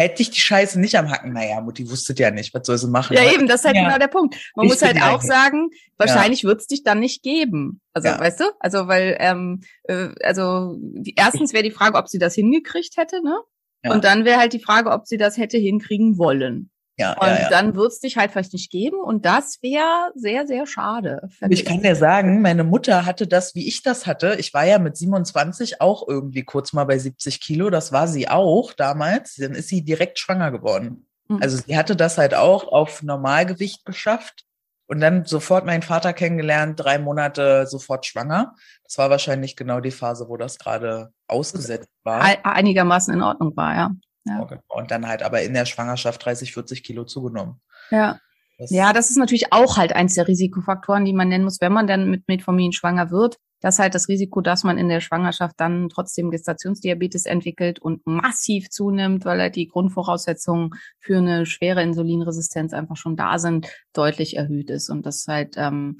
[0.00, 2.88] hätte ich die Scheiße nicht am Hacken, naja, Mutti wusste ja nicht, was soll sie
[2.88, 3.14] machen.
[3.16, 3.84] Ja, eben, das ist halt ja.
[3.84, 4.34] genau der Punkt.
[4.56, 6.48] Man ich muss halt auch sagen, wahrscheinlich ja.
[6.48, 7.82] wird es dich dann nicht geben.
[7.92, 8.18] Also, ja.
[8.18, 8.44] weißt du?
[8.60, 13.22] Also, weil, ähm, äh, also die, erstens wäre die Frage, ob sie das hingekriegt hätte,
[13.22, 13.38] ne?
[13.84, 13.92] Ja.
[13.92, 16.70] Und dann wäre halt die Frage, ob sie das hätte hinkriegen wollen.
[17.00, 17.48] Ja, und ja, ja.
[17.48, 21.28] dann wird es dich halt vielleicht nicht geben und das wäre sehr, sehr schade.
[21.48, 24.36] Ich kann dir sagen, meine Mutter hatte das, wie ich das hatte.
[24.38, 27.70] Ich war ja mit 27 auch irgendwie kurz mal bei 70 Kilo.
[27.70, 29.36] Das war sie auch damals.
[29.36, 31.06] Dann ist sie direkt schwanger geworden.
[31.28, 31.38] Mhm.
[31.40, 34.44] Also sie hatte das halt auch auf Normalgewicht geschafft
[34.90, 38.56] und dann sofort meinen Vater kennengelernt, drei Monate sofort schwanger.
[38.84, 42.20] Das war wahrscheinlich genau die Phase, wo das gerade ausgesetzt war.
[42.44, 43.90] Einigermaßen in Ordnung war, ja.
[44.24, 44.46] Ja.
[44.68, 47.60] Und dann halt aber in der Schwangerschaft 30, 40 Kilo zugenommen.
[47.90, 48.18] Ja.
[48.58, 51.72] Das ja, das ist natürlich auch halt eins der Risikofaktoren, die man nennen muss, wenn
[51.72, 53.38] man dann mit Metformin schwanger wird.
[53.60, 58.06] Das ist halt das Risiko, dass man in der Schwangerschaft dann trotzdem Gestationsdiabetes entwickelt und
[58.06, 64.36] massiv zunimmt, weil halt die Grundvoraussetzungen für eine schwere Insulinresistenz einfach schon da sind, deutlich
[64.36, 64.88] erhöht ist.
[64.88, 65.98] Und das halt ähm,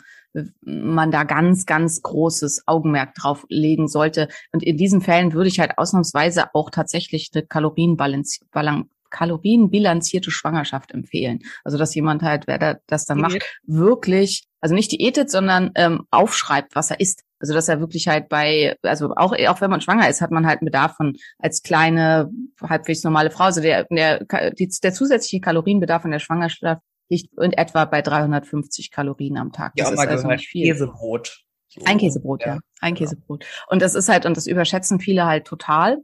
[0.61, 4.29] man da ganz, ganz großes Augenmerk drauf legen sollte.
[4.53, 8.40] Und in diesen Fällen würde ich halt ausnahmsweise auch tatsächlich eine Kalorienbalance,
[9.11, 11.40] kalorienbilanzierte Schwangerschaft empfehlen.
[11.64, 16.75] Also dass jemand halt, wer das dann macht, wirklich, also nicht diätet, sondern ähm, aufschreibt,
[16.75, 17.25] was er isst.
[17.38, 20.46] Also dass er wirklich halt bei, also auch, auch wenn man schwanger ist, hat man
[20.46, 22.31] halt einen Bedarf von als kleine,
[22.62, 23.44] halbwegs normale Frau.
[23.44, 29.37] Also der, der, der zusätzliche Kalorienbedarf in der Schwangerschaft liegt in etwa bei 350 Kalorien
[29.37, 29.73] am Tag.
[29.77, 30.66] Das ja, ist also nicht viel.
[30.66, 31.44] Käsebrot.
[31.68, 32.55] So, ein Käsebrot, ja.
[32.55, 32.61] ja.
[32.81, 33.11] Ein genau.
[33.11, 33.46] Käsebrot.
[33.68, 35.99] Und das ist halt, und das überschätzen viele halt total.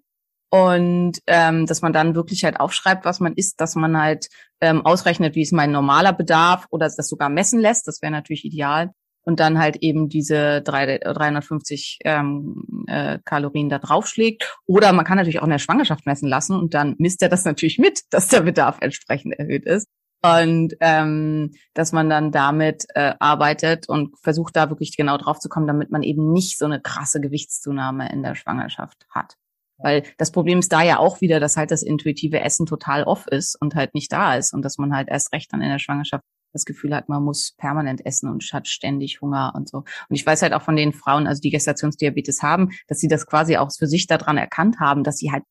[0.51, 4.29] Und ähm, dass man dann wirklich halt aufschreibt, was man isst, dass man halt
[4.61, 8.45] ähm, ausrechnet, wie ist mein normaler Bedarf oder das sogar messen lässt, das wäre natürlich
[8.45, 8.91] ideal.
[9.25, 14.57] Und dann halt eben diese 350 ähm, äh, Kalorien da draufschlägt.
[14.67, 17.45] Oder man kann natürlich auch in der Schwangerschaft messen lassen und dann misst er das
[17.45, 19.89] natürlich mit, dass der Bedarf entsprechend erhöht ist.
[20.23, 25.49] Und ähm, dass man dann damit äh, arbeitet und versucht da wirklich genau drauf zu
[25.49, 29.37] kommen, damit man eben nicht so eine krasse Gewichtszunahme in der Schwangerschaft hat.
[29.79, 33.27] Weil das Problem ist da ja auch wieder, dass halt das intuitive Essen total off
[33.27, 35.79] ist und halt nicht da ist und dass man halt erst recht dann in der
[35.79, 39.79] Schwangerschaft das Gefühl hat, man muss permanent essen und hat ständig Hunger und so.
[39.79, 43.27] Und ich weiß halt auch von den Frauen, also die Gestationsdiabetes haben, dass sie das
[43.27, 45.45] quasi auch für sich daran erkannt haben, dass sie halt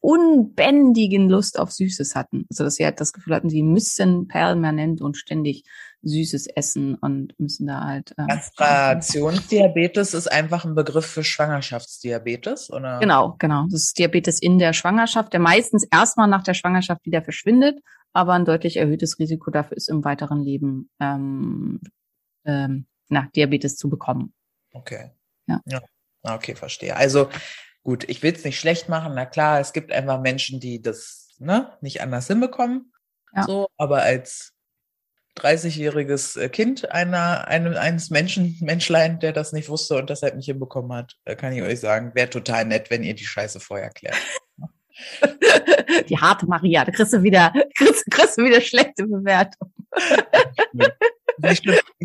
[0.00, 2.46] unbändigen Lust auf Süßes hatten.
[2.50, 5.64] Also dass sie halt das Gefühl hatten, sie müssen permanent und ständig
[6.02, 8.14] Süßes essen und müssen da halt.
[8.18, 12.98] Ähm, Kastrationsdiabetes ist einfach ein Begriff für Schwangerschaftsdiabetes, oder?
[12.98, 13.66] Genau, genau.
[13.70, 17.78] Das ist Diabetes in der Schwangerschaft, der meistens erstmal nach der Schwangerschaft wieder verschwindet,
[18.12, 21.80] aber ein deutlich erhöhtes Risiko dafür ist im weiteren Leben ähm,
[22.44, 24.34] ähm, na, Diabetes zu bekommen.
[24.72, 25.10] Okay.
[25.46, 25.60] Ja.
[25.66, 25.80] ja.
[26.22, 26.96] Okay, verstehe.
[26.96, 27.28] Also
[27.82, 29.14] gut, ich will es nicht schlecht machen.
[29.14, 32.92] Na klar, es gibt einfach Menschen, die das ne, nicht anders hinbekommen.
[33.34, 33.44] Ja.
[33.44, 34.51] So, aber als
[35.38, 40.46] 30-jähriges äh, Kind einer, einem, eines Menschen, Menschlein, der das nicht wusste und deshalb nicht
[40.46, 43.90] hinbekommen hat, äh, kann ich euch sagen, wäre total nett, wenn ihr die Scheiße vorher
[43.90, 44.16] klärt.
[46.08, 49.72] Die harte Maria, da kriegst du wieder, kriegst, kriegst du wieder schlechte Bewertung.
[51.50, 51.62] Ich,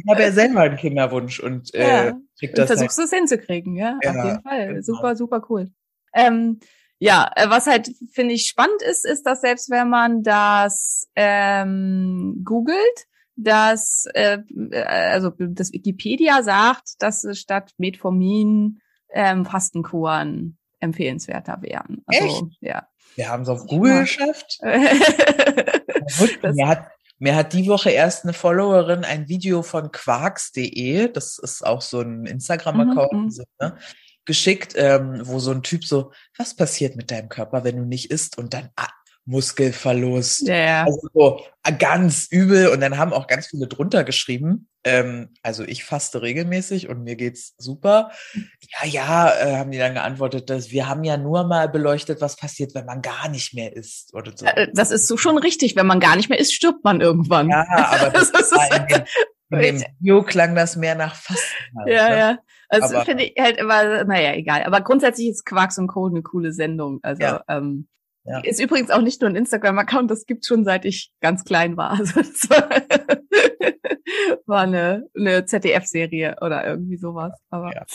[0.10, 2.72] habe ja selber einen Kinderwunsch und, äh, krieg das.
[2.72, 3.08] Und versuchst halt.
[3.08, 4.68] es hinzukriegen, ja, ja, auf jeden Fall.
[4.68, 4.82] Genau.
[4.82, 5.70] Super, super cool.
[6.14, 6.60] Ähm,
[7.00, 12.42] ja, äh, was halt, finde ich, spannend ist, ist, dass selbst wenn man das ähm,
[12.44, 14.40] googelt, dass äh,
[14.74, 22.04] also das Wikipedia sagt, dass statt Metformin ähm, Fastenkuren empfehlenswerter wären.
[22.06, 22.44] Also, Echt?
[22.62, 22.88] Ja.
[23.16, 24.60] Wir haben es auf Google geschafft.
[24.64, 26.88] mir, hat,
[27.20, 32.02] mir hat die Woche erst eine Followerin ein Video von quarks.de, das ist auch so
[32.02, 33.44] ein Instagram-Account, mhm, mhm.
[33.60, 33.78] ne,
[34.26, 38.12] geschickt, ähm, wo so ein Typ so, was passiert mit deinem Körper, wenn du nicht
[38.12, 38.38] isst?
[38.38, 38.90] Und dann, ah,
[39.28, 40.48] Muskelverlust.
[40.48, 40.84] Ja, ja.
[40.86, 42.70] Also so äh, ganz übel.
[42.70, 44.70] Und dann haben auch ganz viele drunter geschrieben.
[44.86, 48.12] Ähm, also ich faste regelmäßig und mir geht's super.
[48.34, 52.38] Ja, ja, äh, haben die dann geantwortet, dass wir haben ja nur mal beleuchtet, was
[52.38, 54.46] passiert, wenn man gar nicht mehr isst oder so.
[54.46, 55.76] Äh, das ist so schon richtig.
[55.76, 57.50] Wenn man gar nicht mehr isst, stirbt man irgendwann.
[57.50, 59.04] Ja, aber das, das ist in dem,
[59.60, 61.78] in dem Bio klang das mehr nach Fasten.
[61.78, 62.18] Halt, ja, ne?
[62.18, 62.38] ja.
[62.70, 64.64] Also finde ich halt immer, naja, egal.
[64.64, 67.00] Aber grundsätzlich ist Quarks und Code eine coole Sendung.
[67.02, 67.44] Also ja.
[67.50, 67.88] ähm,
[68.28, 68.40] ja.
[68.42, 71.92] Ist übrigens auch nicht nur ein Instagram-Account, das gibt schon seit ich ganz klein war.
[71.98, 72.70] Also das war,
[74.46, 77.34] war eine, eine ZDF-Serie oder irgendwie sowas.
[77.50, 77.86] Aber ja.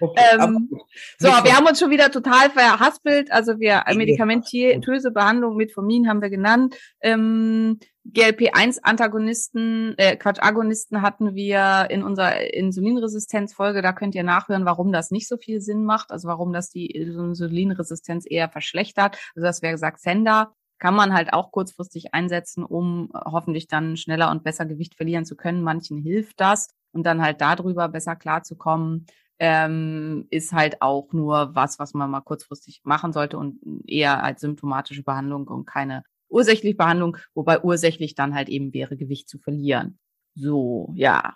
[0.00, 0.70] Okay, ähm,
[1.18, 3.30] so, wir haben uns schon wieder total verhaspelt.
[3.32, 6.76] Also wir medikamentöse Behandlung mit Formin haben wir genannt.
[7.02, 13.82] Ähm, GLP-1-Antagonisten, äh, Quatsch, Agonisten hatten wir in unserer Insulinresistenz-Folge.
[13.82, 16.10] Da könnt ihr nachhören, warum das nicht so viel Sinn macht.
[16.10, 19.18] Also warum das die Insulinresistenz eher verschlechtert.
[19.34, 24.30] Also das wäre gesagt, Sender kann man halt auch kurzfristig einsetzen, um hoffentlich dann schneller
[24.30, 25.62] und besser Gewicht verlieren zu können.
[25.62, 29.06] Manchen hilft das und dann halt darüber besser klarzukommen
[29.40, 34.42] ähm, ist halt auch nur was, was man mal kurzfristig machen sollte und eher als
[34.42, 39.98] symptomatische Behandlung und keine ursächliche Behandlung, wobei ursächlich dann halt eben wäre, Gewicht zu verlieren.
[40.34, 41.34] So, ja.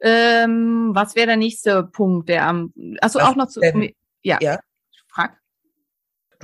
[0.00, 3.60] Ähm, was wäre der nächste Punkt, der am, achso, auch noch zu,
[4.22, 4.38] ja.
[4.40, 4.58] ja.
[5.08, 5.38] Frag.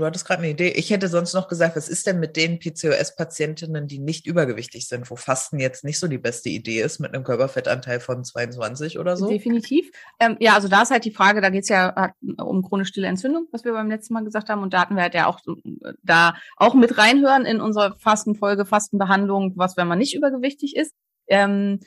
[0.01, 0.71] Du hattest gerade eine Idee.
[0.71, 5.11] Ich hätte sonst noch gesagt, was ist denn mit den PCOS-Patientinnen, die nicht übergewichtig sind,
[5.11, 9.19] wo Fasten jetzt nicht so die beste Idee ist, mit einem Körperfettanteil von 22 oder
[9.19, 9.29] so?
[9.29, 9.91] Definitiv.
[10.19, 13.09] Ähm, ja, also da ist halt die Frage, da geht es ja um chronisch stille
[13.09, 14.63] Entzündung, was wir beim letzten Mal gesagt haben.
[14.63, 15.41] Und da hatten wir halt ja auch
[16.03, 20.95] da auch mit reinhören in unsere Fastenfolge, Fastenbehandlung, was, wenn man nicht übergewichtig ist.
[21.29, 21.81] Ähm,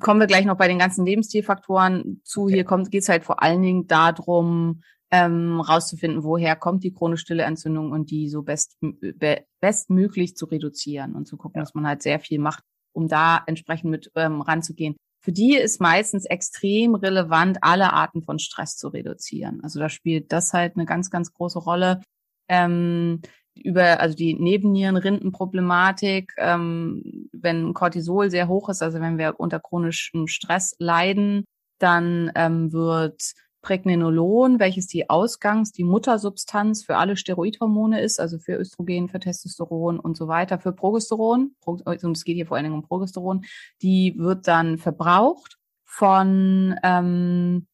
[0.00, 2.42] kommen wir gleich noch bei den ganzen Lebensstilfaktoren zu.
[2.42, 2.54] Okay.
[2.54, 7.20] Hier kommt geht es halt vor allen Dingen darum, ähm, rauszufinden, woher kommt die chronisch
[7.20, 11.62] stille Entzündung und die so best, be, bestmöglich zu reduzieren und zu gucken, ja.
[11.62, 14.96] dass man halt sehr viel macht, um da entsprechend mit ähm, ranzugehen.
[15.22, 19.60] Für die ist meistens extrem relevant, alle Arten von Stress zu reduzieren.
[19.62, 22.00] Also da spielt das halt eine ganz, ganz große Rolle.
[22.48, 23.20] Ähm,
[23.54, 30.26] über also die Nebennierenrindenproblematik, ähm, wenn Cortisol sehr hoch ist, also wenn wir unter chronischem
[30.26, 31.44] Stress leiden,
[31.78, 38.56] dann ähm, wird Pregnenolon, welches die Ausgangs-, die Muttersubstanz für alle Steroidhormone ist, also für
[38.56, 42.76] Östrogen, für Testosteron und so weiter, für Progesteron, also es geht hier vor allen Dingen
[42.76, 43.44] um Progesteron,
[43.80, 47.66] die wird dann verbraucht von, ähm,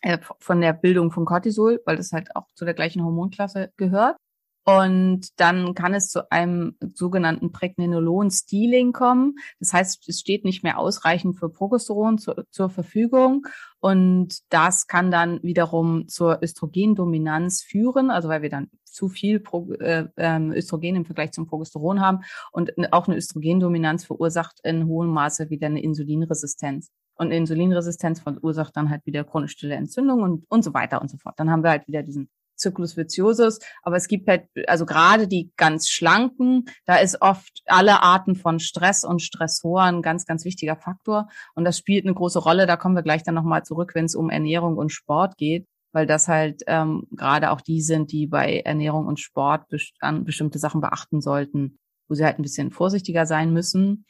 [0.00, 4.16] äh, von der Bildung von Cortisol, weil das halt auch zu der gleichen Hormonklasse gehört.
[4.64, 9.34] Und dann kann es zu einem sogenannten Pregnenolon-Stealing kommen.
[9.58, 13.46] Das heißt, es steht nicht mehr ausreichend für Progesteron zu, zur Verfügung.
[13.80, 19.72] Und das kann dann wiederum zur Östrogendominanz führen, also weil wir dann zu viel Pro,
[19.72, 22.20] äh, ähm, Östrogen im Vergleich zum Progesteron haben.
[22.52, 26.90] Und auch eine Östrogendominanz verursacht in hohem Maße wieder eine Insulinresistenz.
[27.16, 31.18] Und Insulinresistenz verursacht dann halt wieder chronisch stille Entzündung und, und so weiter und so
[31.18, 31.34] fort.
[31.38, 32.30] Dann haben wir halt wieder diesen
[32.62, 38.02] Zyklus viciosus, aber es gibt halt, also gerade die ganz schlanken, da ist oft alle
[38.02, 42.38] Arten von Stress und Stressoren ein ganz, ganz wichtiger Faktor und das spielt eine große
[42.38, 42.66] Rolle.
[42.66, 46.06] Da kommen wir gleich dann nochmal zurück, wenn es um Ernährung und Sport geht, weil
[46.06, 50.58] das halt ähm, gerade auch die sind, die bei Ernährung und Sport best an bestimmte
[50.58, 54.06] Sachen beachten sollten, wo sie halt ein bisschen vorsichtiger sein müssen.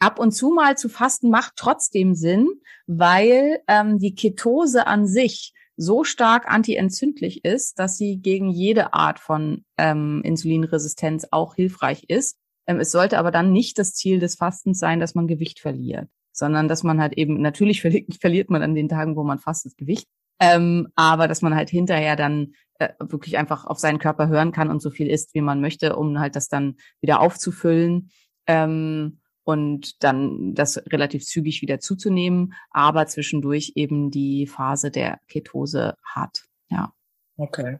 [0.00, 2.48] Ab und zu mal zu fasten macht trotzdem Sinn,
[2.86, 9.18] weil ähm, die Ketose an sich so stark antientzündlich ist, dass sie gegen jede Art
[9.18, 12.36] von ähm, Insulinresistenz auch hilfreich ist.
[12.66, 16.08] Ähm, es sollte aber dann nicht das Ziel des Fastens sein, dass man Gewicht verliert,
[16.32, 19.78] sondern dass man halt eben, natürlich verliert, verliert man an den Tagen, wo man fastet,
[19.78, 20.06] Gewicht,
[20.38, 24.68] ähm, aber dass man halt hinterher dann äh, wirklich einfach auf seinen Körper hören kann
[24.68, 28.10] und so viel isst, wie man möchte, um halt das dann wieder aufzufüllen.
[28.46, 35.96] Ähm, und dann das relativ zügig wieder zuzunehmen, aber zwischendurch eben die Phase der Ketose
[36.04, 36.44] hat.
[36.68, 36.92] Ja.
[37.36, 37.78] Okay.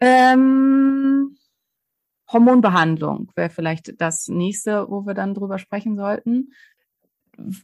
[0.00, 1.36] Ähm,
[2.30, 6.52] Hormonbehandlung wäre vielleicht das nächste, wo wir dann drüber sprechen sollten.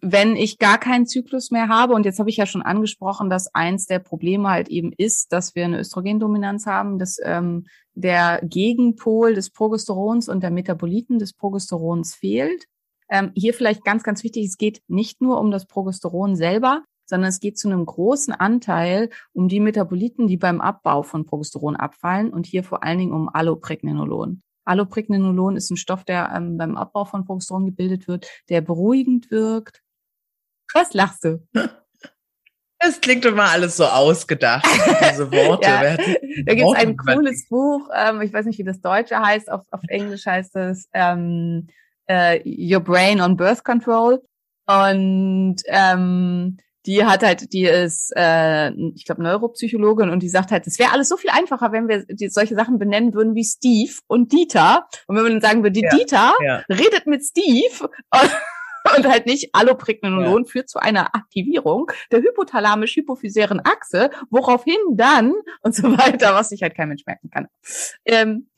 [0.01, 3.53] Wenn ich gar keinen Zyklus mehr habe, und jetzt habe ich ja schon angesprochen, dass
[3.55, 9.35] eins der Probleme halt eben ist, dass wir eine Östrogendominanz haben, dass ähm, der Gegenpol
[9.35, 12.67] des Progesterons und der Metaboliten des Progesterons fehlt.
[13.11, 17.29] Ähm, hier vielleicht ganz, ganz wichtig, es geht nicht nur um das Progesteron selber, sondern
[17.29, 22.33] es geht zu einem großen Anteil um die Metaboliten, die beim Abbau von Progesteron abfallen
[22.33, 24.44] und hier vor allen Dingen um Allopregnenolon.
[24.65, 29.83] Allopregnenolon ist ein Stoff, der ähm, beim Abbau von Progesteron gebildet wird, der beruhigend wirkt.
[30.73, 31.47] Was lachst du?
[32.87, 34.67] Es klingt immer alles so ausgedacht,
[35.11, 35.67] diese Worte.
[35.71, 39.51] ja, da gibt es ein cooles Buch, ähm, ich weiß nicht, wie das Deutsche heißt,
[39.51, 41.69] auf, auf Englisch heißt es ähm,
[42.07, 44.21] äh, Your Brain on Birth Control.
[44.67, 50.67] Und ähm, die hat halt, die ist, äh, ich glaube, Neuropsychologin und die sagt halt,
[50.67, 53.95] es wäre alles so viel einfacher, wenn wir die, solche Sachen benennen würden wie Steve
[54.07, 54.87] und Dieter.
[55.07, 56.63] Und wenn man dann sagen würde, ja, Dieter ja.
[56.69, 58.31] redet mit Steve und,
[58.97, 60.49] und halt nicht Allopregnenolon ja.
[60.49, 66.75] führt zu einer Aktivierung der hypothalamisch-hypophysären Achse, woraufhin dann und so weiter, was sich halt
[66.75, 67.49] kein Mensch merken kann.
[68.05, 68.49] Ähm,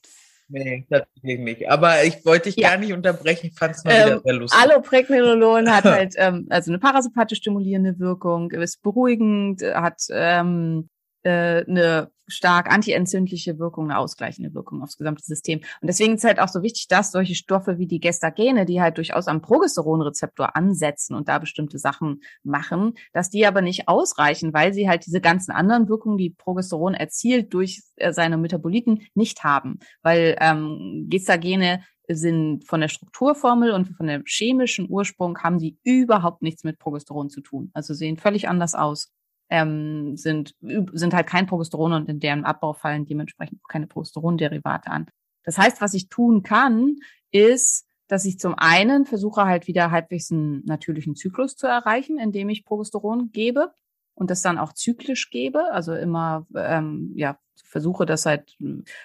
[0.48, 1.70] Nee, tatsächlich nicht.
[1.70, 2.70] Aber ich wollte dich ja.
[2.70, 4.61] gar nicht unterbrechen, ich fand es mal ähm, wieder sehr lustig.
[4.61, 10.88] Allopregnenolon hat halt ähm, also eine parasympathisch stimulierende Wirkung, ist beruhigend, hat ähm,
[11.26, 15.60] äh, eine stark antientzündliche Wirkung, eine ausgleichende Wirkung aufs gesamte System.
[15.80, 18.96] Und deswegen ist halt auch so wichtig, dass solche Stoffe wie die Gestagene, die halt
[18.96, 24.72] durchaus am Progesteronrezeptor ansetzen und da bestimmte Sachen machen, dass die aber nicht ausreichen, weil
[24.72, 29.78] sie halt diese ganzen anderen Wirkungen, die Progesteron erzielt durch äh, seine Metaboliten, nicht haben.
[30.02, 36.42] Weil ähm, Gestagene sind von der Strukturformel und von dem chemischen Ursprung haben die überhaupt
[36.42, 37.70] nichts mit Progesteron zu tun.
[37.74, 39.12] Also sehen völlig anders aus
[39.48, 45.06] ähm, sind, sind halt kein Progesteron und in deren Abbau fallen dementsprechend keine Progesteronderivate an.
[45.44, 46.96] Das heißt, was ich tun kann,
[47.30, 52.48] ist, dass ich zum einen versuche halt wieder halbwegs einen natürlichen Zyklus zu erreichen, indem
[52.48, 53.72] ich Progesteron gebe
[54.14, 58.56] und das dann auch zyklisch gebe, also immer ähm, ja versuche das halt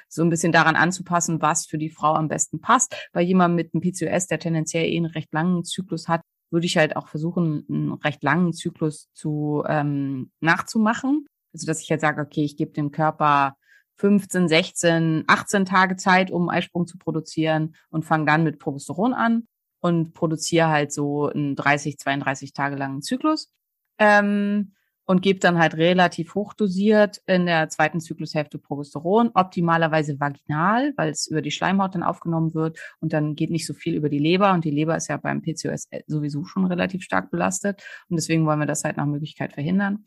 [0.07, 2.95] so ein bisschen daran anzupassen, was für die Frau am besten passt.
[3.11, 6.77] Bei jemandem mit einem PCOS, der tendenziell eh einen recht langen Zyklus hat, würde ich
[6.77, 11.25] halt auch versuchen, einen recht langen Zyklus zu ähm, nachzumachen.
[11.53, 13.55] Also dass ich halt sage, okay, ich gebe dem Körper
[13.97, 19.47] 15, 16, 18 Tage Zeit, um Eisprung zu produzieren und fange dann mit Progesteron an
[19.79, 23.51] und produziere halt so einen 30, 32 Tage langen Zyklus.
[23.97, 24.73] Ähm,
[25.11, 31.27] und gebe dann halt relativ hochdosiert in der zweiten Zyklushälfte Progesteron, optimalerweise vaginal, weil es
[31.27, 34.53] über die Schleimhaut dann aufgenommen wird und dann geht nicht so viel über die Leber
[34.53, 38.59] und die Leber ist ja beim PCOS sowieso schon relativ stark belastet und deswegen wollen
[38.59, 40.05] wir das halt nach Möglichkeit verhindern.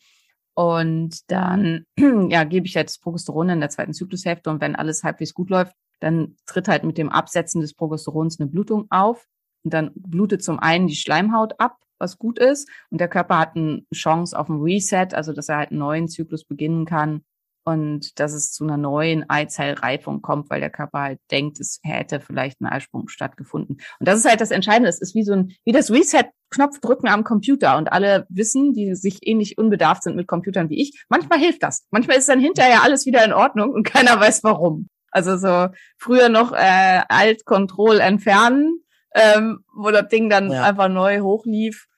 [0.55, 1.85] Und dann
[2.31, 5.51] ja, gebe ich halt das Progesteron in der zweiten Zyklushälfte und wenn alles halbwegs gut
[5.51, 9.27] läuft, dann tritt halt mit dem Absetzen des Progesterons eine Blutung auf
[9.65, 12.69] und dann blutet zum einen die Schleimhaut ab was gut ist.
[12.91, 16.09] Und der Körper hat eine Chance auf ein Reset, also dass er halt einen neuen
[16.09, 17.25] Zyklus beginnen kann
[17.65, 22.21] und dass es zu einer neuen Eizellreifung kommt, weil der Körper halt denkt, es hätte
[22.21, 23.77] vielleicht ein Eisprung stattgefunden.
[23.99, 24.89] Und das ist halt das Entscheidende.
[24.89, 27.77] Es ist wie so ein, wie das Reset-Knopf drücken am Computer.
[27.79, 31.87] Und alle wissen, die sich ähnlich unbedarft sind mit Computern wie ich, manchmal hilft das.
[31.91, 34.89] Manchmal ist dann hinterher alles wieder in Ordnung und keiner weiß warum.
[35.11, 38.84] Also so früher noch äh, Alt-Control entfernen,
[39.15, 40.63] ähm, wo das Ding dann ja.
[40.65, 41.89] einfach neu hochlief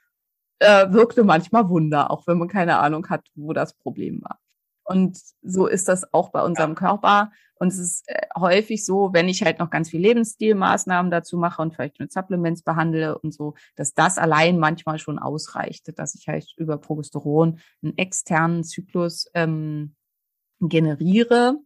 [0.58, 4.38] äh, wirkte manchmal Wunder, auch wenn man keine Ahnung hat, wo das Problem war.
[4.84, 7.32] Und so ist das auch bei unserem Körper.
[7.58, 11.60] Und es ist äh, häufig so, wenn ich halt noch ganz viel Lebensstilmaßnahmen dazu mache
[11.60, 16.28] und vielleicht mit Supplements behandle und so, dass das allein manchmal schon ausreicht, dass ich
[16.28, 19.96] halt über Progesteron einen externen Zyklus ähm,
[20.60, 21.58] generiere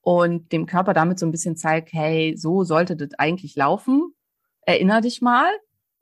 [0.00, 4.12] und dem Körper damit so ein bisschen zeige, hey, so sollte das eigentlich laufen.
[4.66, 5.48] Erinner dich mal.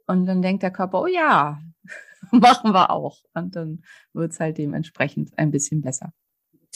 [0.07, 1.61] Und dann denkt der Körper, oh ja,
[2.33, 3.19] machen wir auch.
[3.35, 6.13] Und dann wird's halt dementsprechend ein bisschen besser.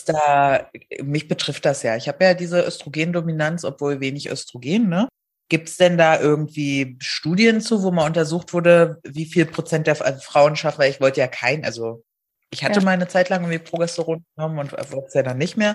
[0.07, 0.71] Da,
[1.03, 1.97] mich betrifft das ja.
[1.97, 5.09] Ich habe ja diese Östrogendominanz, obwohl wenig Östrogen, ne?
[5.51, 10.01] Gibt es denn da irgendwie Studien zu, wo mal untersucht wurde, wie viel Prozent der
[10.05, 10.79] also Frauen schaffen?
[10.79, 12.05] Weil ich wollte ja kein, also
[12.51, 12.85] ich hatte Ja.
[12.85, 15.75] mal eine Zeit lang irgendwie Progesteron genommen und wollte es ja dann nicht mehr.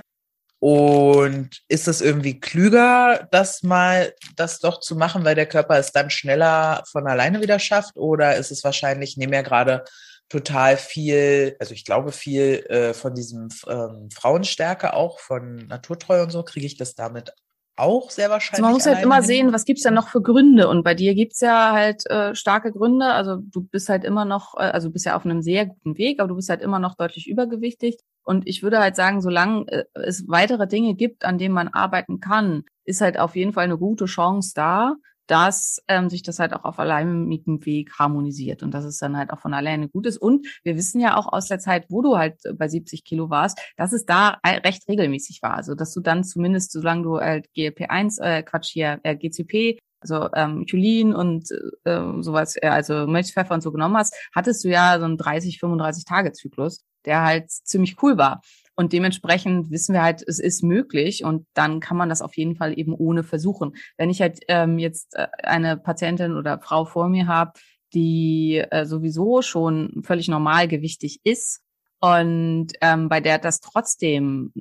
[0.63, 5.91] Und ist es irgendwie klüger, das mal, das doch zu machen, weil der Körper es
[5.91, 7.97] dann schneller von alleine wieder schafft?
[7.97, 9.83] Oder ist es wahrscheinlich, nehmen ja gerade
[10.29, 16.29] total viel, also ich glaube viel äh, von diesem ähm, Frauenstärke auch, von Naturtreu und
[16.29, 17.33] so, kriege ich das damit
[17.75, 18.63] auch sehr wahrscheinlich.
[18.63, 19.25] Also man muss halt immer hin?
[19.25, 20.69] sehen, was gibt's denn noch für Gründe?
[20.69, 23.07] Und bei dir gibt's ja halt äh, starke Gründe.
[23.07, 25.97] Also du bist halt immer noch, äh, also du bist ja auf einem sehr guten
[25.97, 27.97] Weg, aber du bist halt immer noch deutlich übergewichtig.
[28.23, 32.19] Und ich würde halt sagen, solange äh, es weitere Dinge gibt, an denen man arbeiten
[32.19, 34.95] kann, ist halt auf jeden Fall eine gute Chance da,
[35.27, 39.31] dass ähm, sich das halt auch auf alleinigem Weg harmonisiert und dass es dann halt
[39.31, 40.17] auch von alleine gut ist.
[40.17, 43.59] Und wir wissen ja auch aus der Zeit, wo du halt bei 70 Kilo warst,
[43.77, 45.53] dass es da äh, recht regelmäßig war.
[45.53, 50.29] Also dass du dann zumindest, solange du halt GLP-1, äh, Quatsch hier, äh, GCP, also
[50.35, 51.49] ähm, Cholin und
[51.85, 55.59] äh, sowas, äh, also Milchpfeffer und so genommen hast, hattest du ja so einen 30,
[55.59, 58.41] 35 Tage Zyklus, der halt ziemlich cool war.
[58.75, 62.55] Und dementsprechend wissen wir halt, es ist möglich und dann kann man das auf jeden
[62.55, 63.73] Fall eben ohne versuchen.
[63.97, 67.53] Wenn ich halt ähm, jetzt äh, eine Patientin oder Frau vor mir habe,
[67.93, 71.61] die äh, sowieso schon völlig normalgewichtig ist
[71.99, 74.51] und ähm, bei der das trotzdem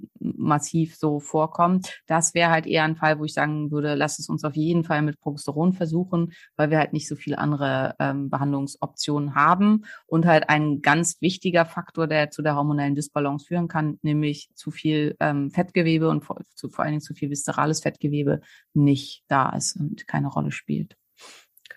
[0.42, 4.28] massiv so vorkommt, das wäre halt eher ein Fall, wo ich sagen würde, lass es
[4.28, 8.30] uns auf jeden Fall mit Progesteron versuchen, weil wir halt nicht so viele andere ähm,
[8.30, 13.98] Behandlungsoptionen haben und halt ein ganz wichtiger Faktor, der zu der hormonellen Dysbalance führen kann,
[14.02, 18.40] nämlich zu viel ähm, Fettgewebe und vor, zu, vor allen Dingen zu viel viszerales Fettgewebe
[18.74, 20.96] nicht da ist und keine Rolle spielt.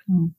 [0.05, 0.30] Genau.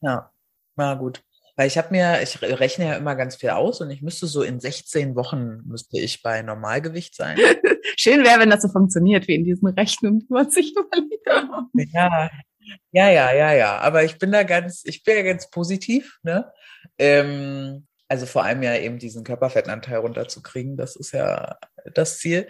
[0.00, 0.32] Ja,
[0.76, 1.22] na gut.
[1.56, 4.42] Weil ich habe mir, ich rechne ja immer ganz viel aus und ich müsste so
[4.42, 7.38] in 16 Wochen müsste ich bei Normalgewicht sein.
[7.96, 11.92] Schön wäre, wenn das so funktioniert wie in diesen Rechnungen, die man sich überlegt.
[11.92, 12.30] Ja,
[12.90, 13.78] ja, ja, ja, ja.
[13.78, 16.50] Aber ich bin da ganz, ich bin ja ganz positiv, ne?
[16.98, 21.56] Ähm, also vor allem ja eben diesen Körperfettanteil runterzukriegen, das ist ja
[21.94, 22.48] das Ziel.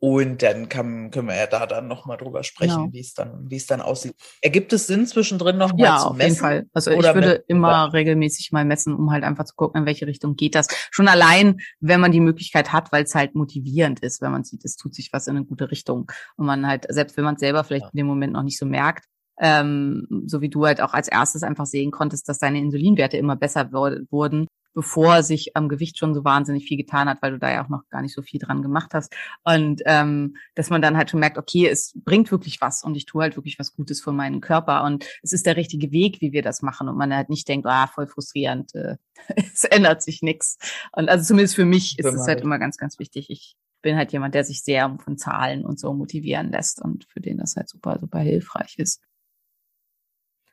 [0.00, 2.92] Und dann kann, können wir ja da dann nochmal drüber sprechen, Genau.
[2.92, 4.14] wie es dann, wie es dann aussieht.
[4.42, 6.28] Ergibt es Sinn, zwischendrin nochmal Ja, zu auf messen?
[6.30, 6.66] jeden Fall.
[6.74, 9.86] Also ich Oder würde mit- immer regelmäßig mal messen, um halt einfach zu gucken, in
[9.86, 10.66] welche Richtung geht das.
[10.90, 14.64] Schon allein, wenn man die Möglichkeit hat, weil es halt motivierend ist, wenn man sieht,
[14.64, 16.10] es tut sich was in eine gute Richtung.
[16.36, 17.90] Und man halt, selbst wenn man es selber vielleicht Ja.
[17.92, 19.06] in dem Moment noch nicht so merkt,
[19.40, 23.36] ähm, so wie du halt auch als erstes einfach sehen konntest, dass deine Insulinwerte immer
[23.36, 27.38] besser wur- wurden, bevor sich am Gewicht schon so wahnsinnig viel getan hat, weil du
[27.38, 29.14] da ja auch noch gar nicht so viel dran gemacht hast.
[29.44, 33.06] Und ähm, dass man dann halt schon merkt, okay, es bringt wirklich was und ich
[33.06, 36.32] tue halt wirklich was Gutes für meinen Körper und es ist der richtige Weg, wie
[36.32, 38.96] wir das machen und man halt nicht denkt, ah, voll frustrierend, äh,
[39.36, 40.58] es ändert sich nichts.
[40.92, 43.30] Und also zumindest für mich ist es halt immer ganz, ganz wichtig.
[43.30, 47.20] Ich bin halt jemand, der sich sehr von Zahlen und so motivieren lässt und für
[47.20, 49.00] den das halt super, super hilfreich ist.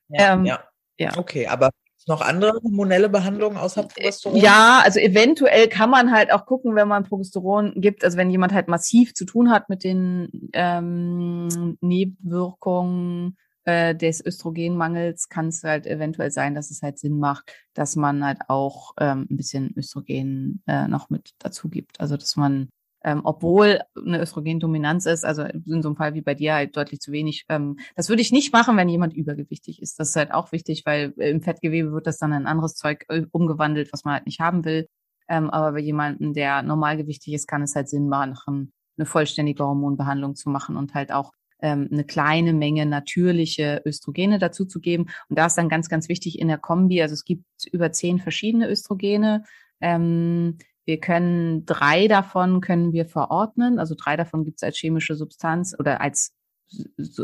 [0.10, 0.64] Ja, Ähm, ja.
[0.98, 1.18] ja.
[1.18, 1.72] Okay, aber
[2.08, 4.38] noch andere hormonelle Behandlungen außer Progesteron?
[4.38, 8.54] Ja, also eventuell kann man halt auch gucken, wenn man Progesteron gibt, also wenn jemand
[8.54, 15.86] halt massiv zu tun hat mit den ähm, Nebenwirkungen äh, des Östrogenmangels, kann es halt
[15.86, 20.64] eventuell sein, dass es halt Sinn macht, dass man halt auch ähm, ein bisschen Östrogen
[20.68, 22.00] äh, noch mit dazu gibt.
[22.00, 22.70] Also dass man
[23.04, 27.00] ähm, obwohl eine Östrogendominanz ist, also in so einem Fall wie bei dir halt deutlich
[27.00, 27.46] zu wenig.
[27.50, 30.00] Ähm, das würde ich nicht machen, wenn jemand übergewichtig ist.
[30.00, 33.24] Das ist halt auch wichtig, weil im Fettgewebe wird das dann in anderes Zeug äh,
[33.32, 34.88] umgewandelt, was man halt nicht haben will.
[35.28, 40.36] Ähm, aber bei jemandem, der normalgewichtig ist, kann es halt Sinn machen, eine vollständige Hormonbehandlung
[40.36, 41.32] zu machen und halt auch
[41.62, 45.08] ähm, eine kleine Menge natürliche Östrogene dazu zu geben.
[45.30, 48.20] Und da ist dann ganz, ganz wichtig in der Kombi, also es gibt über zehn
[48.20, 49.44] verschiedene Östrogene.
[49.80, 50.58] Ähm,
[50.92, 53.80] wir können drei davon können wir verordnen.
[53.80, 56.34] Also drei davon gibt es als chemische Substanz oder als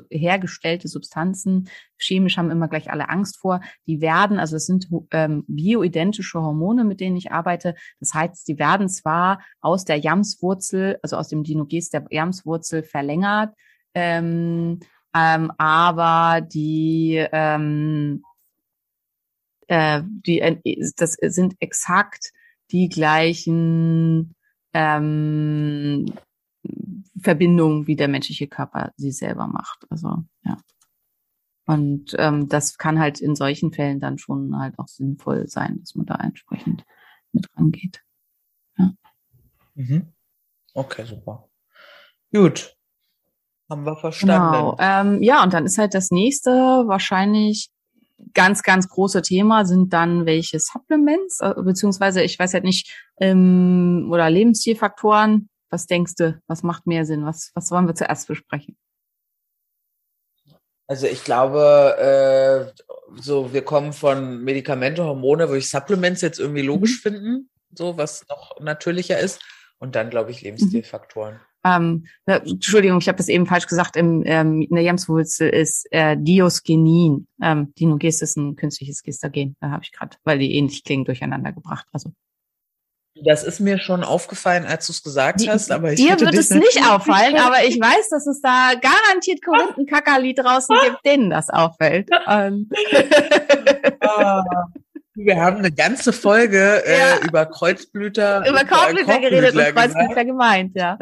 [0.10, 1.68] hergestellte Substanzen.
[1.98, 3.60] Chemisch haben immer gleich alle Angst vor.
[3.86, 7.76] Die werden, also es sind ähm, bioidentische Hormone, mit denen ich arbeite.
[8.00, 13.54] Das heißt, die werden zwar aus der Jamswurzel, also aus dem Dinoges der Jamswurzel verlängert,
[13.94, 14.80] ähm,
[15.14, 18.24] ähm, aber die ähm,
[19.68, 20.56] äh, die äh,
[20.96, 22.32] das sind exakt
[22.72, 24.36] die gleichen
[24.74, 26.14] ähm,
[27.20, 29.86] Verbindungen, wie der menschliche Körper sie selber macht.
[29.90, 30.58] Also ja.
[31.66, 35.96] Und ähm, das kann halt in solchen Fällen dann schon halt auch sinnvoll sein, dass
[35.96, 36.86] man da entsprechend
[37.34, 38.02] mit rangeht.
[39.78, 40.14] Mhm.
[40.74, 41.50] Okay, super.
[42.34, 42.76] Gut.
[43.70, 44.52] Haben wir verstanden.
[44.52, 44.78] Genau.
[44.80, 47.70] Ähm, ja, und dann ist halt das nächste wahrscheinlich
[48.34, 54.10] ganz, ganz große Thema sind dann welche Supplements, äh, beziehungsweise ich weiß halt nicht, ähm,
[54.12, 55.50] oder Lebensstilfaktoren.
[55.70, 57.26] Was denkst du, was macht mehr Sinn?
[57.26, 58.78] Was, was wollen wir zuerst besprechen?
[60.88, 62.82] Also ich glaube, äh,
[63.22, 67.02] so wir kommen von Medikamente, Hormone, würde ich Supplements jetzt irgendwie logisch Mhm.
[67.02, 69.42] finden, so was noch natürlicher ist.
[69.80, 71.42] Und dann glaube ich Lebensstilfaktoren.
[71.66, 73.96] Ähm, äh, Entschuldigung, ich habe das eben falsch gesagt.
[73.96, 77.28] Im, ähm, in der Jamswurzel ist äh, Diosgenin.
[77.42, 79.56] Ähm, Dinogest ist ein künstliches Gestagen.
[79.60, 81.88] Da habe ich gerade, weil die ähnlich klingen, durcheinander gebracht.
[81.92, 82.12] Also
[83.24, 86.52] Das ist mir schon aufgefallen, als du es gesagt hast, aber ich dir wird es
[86.52, 92.10] nicht auffallen, aber ich weiß, dass es da garantiert Korinthenkackerli draußen gibt, denen das auffällt.
[92.28, 92.70] Und
[94.02, 94.44] Ah,
[95.20, 97.16] Wir haben eine ganze Folge Ja.
[97.16, 99.74] äh, über Kreuzblüter, über äh, Korbblüter geredet und.
[99.76, 100.98] Kreuzblüter gemeint, ja.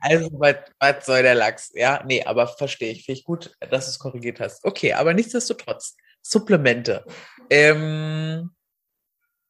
[0.00, 1.72] Also, was, soll der Lachs?
[1.74, 3.04] Ja, nee, aber verstehe ich.
[3.04, 4.64] Finde ich gut, dass du es korrigiert hast.
[4.64, 7.04] Okay, aber nichtsdestotrotz, Supplemente.
[7.50, 8.50] Ähm,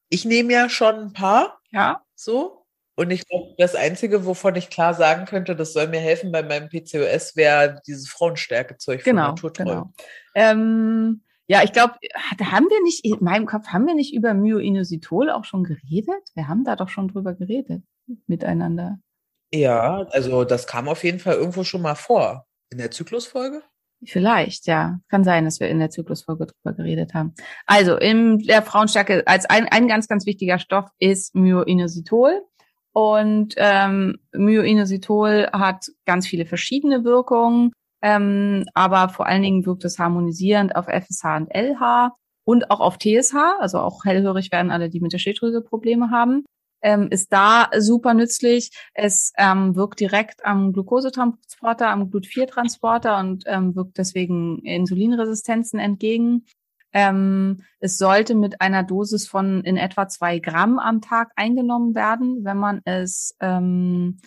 [0.09, 2.65] ich nehme ja schon ein paar, Ja, so.
[2.99, 6.43] Und ich glaube, das Einzige, wovon ich klar sagen könnte, das soll mir helfen bei
[6.43, 9.65] meinem PCOS, wäre dieses Frauenstärke-Zeug von genau, Naturtreu.
[9.65, 9.93] genau.
[10.35, 11.95] Ähm, ja, ich glaube,
[12.43, 16.23] haben wir nicht, in meinem Kopf, haben wir nicht über Myoinositol auch schon geredet?
[16.35, 17.83] Wir haben da doch schon drüber geredet,
[18.27, 18.99] miteinander.
[19.53, 22.47] Ja, also das kam auf jeden Fall irgendwo schon mal vor.
[22.71, 23.63] In der Zyklusfolge?
[24.05, 24.99] Vielleicht, ja.
[25.09, 27.35] Kann sein, dass wir in der Zyklusfolge drüber geredet haben.
[27.65, 32.43] Also, in der Frauenstärke als ein, ein ganz, ganz wichtiger Stoff ist Myoinositol.
[32.93, 37.73] Und ähm, Myoinositol hat ganz viele verschiedene Wirkungen,
[38.03, 42.13] ähm, aber vor allen Dingen wirkt es harmonisierend auf FSH und LH
[42.45, 46.45] und auch auf TSH, also auch hellhörig werden alle, die mit der Schilddrüse Probleme haben.
[46.83, 48.71] Ähm, ist da super nützlich.
[48.95, 56.45] Es ähm, wirkt direkt am Glukosetransporter, am Glut-4-Transporter und ähm, wirkt deswegen Insulinresistenzen entgegen.
[56.93, 62.45] Ähm, es sollte mit einer Dosis von in etwa zwei Gramm am Tag eingenommen werden,
[62.45, 64.19] wenn man es ähm,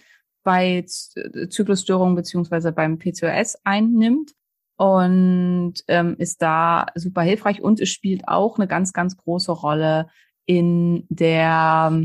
[0.49, 4.31] bei Z Zyklusstörungen beziehungsweise beim PCOS einnimmt
[4.77, 10.09] und ähm, ist da super hilfreich und es spielt auch eine ganz, ganz große Rolle
[10.47, 12.01] in der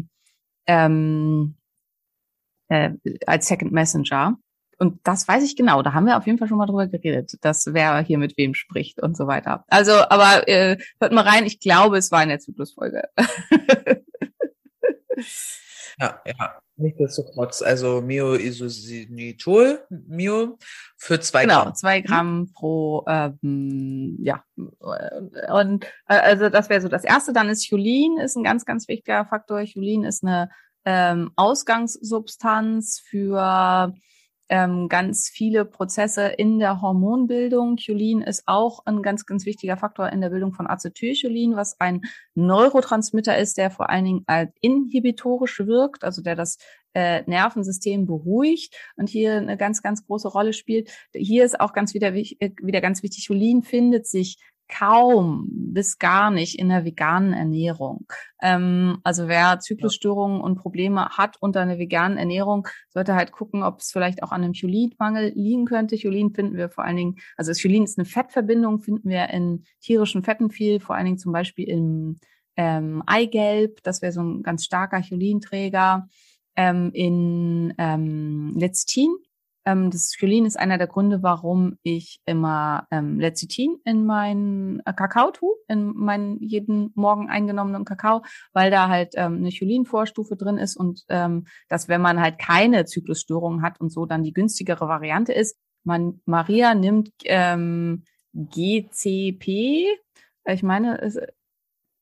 [0.66, 1.54] ähm,
[2.68, 2.90] äh,
[3.26, 4.36] als Second Messenger.
[4.78, 5.80] Und das weiß ich genau.
[5.80, 8.52] Da haben wir auf jeden Fall schon mal drüber geredet, dass wer hier mit wem
[8.52, 9.64] spricht und so weiter.
[9.68, 11.46] Also, aber äh, hört mal rein.
[11.46, 13.04] Ich glaube, es war in der Zyklusfolge.
[15.98, 16.60] Ja, ja.
[16.76, 20.58] Nichtsdestotrotz, also Myoisosinitol, Myo
[20.96, 21.74] für zwei genau, Gramm.
[21.76, 24.42] zwei Gramm pro, ähm, ja.
[24.56, 27.32] Und äh, also das wäre so das erste.
[27.32, 29.62] Dann ist Cholin, ist ein ganz, ganz wichtiger Faktor.
[29.72, 30.50] Cholin ist eine
[30.84, 33.94] ähm, Ausgangssubstanz für
[34.48, 37.76] ähm, ganz viele Prozesse in der Hormonbildung.
[37.76, 42.02] Cholin ist auch ein ganz, ganz wichtiger Faktor in der Bildung von Acetylcholin, was ein
[42.34, 46.58] Neurotransmitter ist, der vor allen Dingen als inhibitorisch wirkt, also der das
[46.94, 50.90] äh, Nervensystem beruhigt und hier eine ganz, ganz große Rolle spielt.
[51.14, 54.38] Hier ist auch ganz wieder, wieder ganz wichtig, Cholin findet sich
[54.68, 58.06] kaum bis gar nicht in der veganen Ernährung.
[58.40, 63.80] Ähm, also wer Zyklusstörungen und Probleme hat unter einer veganen Ernährung, sollte halt gucken, ob
[63.80, 65.96] es vielleicht auch an einem Cholinmangel liegen könnte.
[65.96, 69.64] Cholin finden wir vor allen Dingen, also das Cholin ist eine Fettverbindung, finden wir in
[69.80, 72.20] tierischen Fetten viel, vor allen Dingen zum Beispiel im
[72.56, 76.08] ähm, Eigelb, das wäre so ein ganz starker Cholinträger,
[76.56, 79.14] ähm, in ähm, Lecithin
[79.64, 84.92] ähm, das Cholin ist einer der Gründe, warum ich immer ähm, Lecithin in meinen äh,
[84.92, 90.58] Kakao tue, in meinen jeden Morgen eingenommenen Kakao, weil da halt ähm, eine Cholin-Vorstufe drin
[90.58, 94.88] ist und ähm, dass, wenn man halt keine Zyklusstörung hat und so dann die günstigere
[94.88, 98.04] Variante ist, man Maria nimmt ähm,
[98.34, 99.86] GCP,
[100.46, 100.98] ich meine,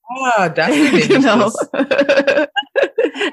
[0.09, 1.51] Ah, das ist genau.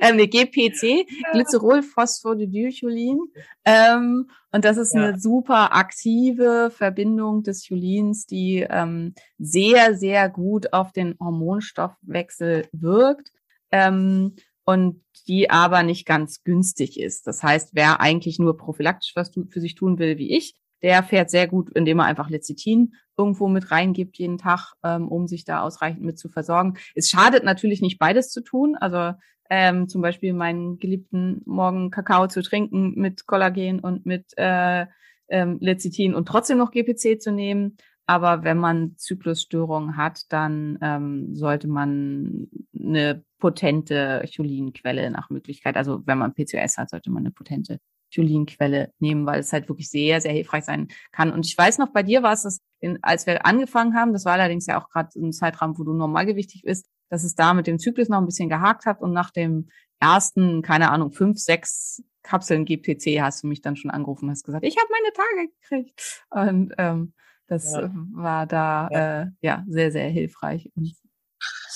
[0.01, 3.19] ähm, nee, GPC, Glycerol-Phosphodidylcholin.
[3.65, 5.03] Ähm, und das ist Ja.
[5.09, 13.31] eine super aktive Verbindung des Cholins, die ähm, sehr, sehr gut auf den Hormonstoffwechsel wirkt.
[13.71, 17.25] Ähm, und die aber nicht ganz günstig ist.
[17.25, 21.29] Das heißt, wer eigentlich nur prophylaktisch was für sich tun will, wie ich, der fährt
[21.29, 25.61] sehr gut, indem er einfach Lecithin irgendwo mit reingibt jeden Tag, ähm, um sich da
[25.61, 26.77] ausreichend mit zu versorgen.
[26.95, 28.75] Es schadet natürlich nicht beides zu tun.
[28.79, 29.17] Also
[29.49, 34.85] ähm, zum Beispiel meinen geliebten Morgen Kakao zu trinken mit Kollagen und mit äh,
[35.29, 37.77] ähm, Lecithin und trotzdem noch GPC zu nehmen.
[38.05, 46.01] aber wenn man Zyklusstörungen hat, dann ähm, sollte man eine potente Cholinquelle nach Möglichkeit, also
[46.07, 47.79] wenn man PCOS hat, sollte man eine potente
[48.13, 51.31] Cholinquelle nehmen, weil es halt wirklich sehr, sehr hilfreich sein kann.
[51.31, 52.61] Und ich weiß noch, bei dir war es das,
[53.01, 56.63] als wir angefangen haben, das war allerdings ja auch gerade ein Zeitraum, wo du normalgewichtig
[56.63, 59.69] bist, dass es da mit dem Zyklus noch ein bisschen gehakt hat und nach dem
[59.99, 64.43] ersten, keine Ahnung, fünf, sechs Kapseln GPC hast du mich dann schon angerufen und hast
[64.43, 66.25] gesagt, ich habe meine Tage gekriegt.
[66.29, 67.13] Und ähm,
[67.47, 67.89] das ja.
[68.13, 69.21] war da ja.
[69.21, 70.71] Äh, ja sehr, sehr hilfreich.
[70.75, 70.93] Und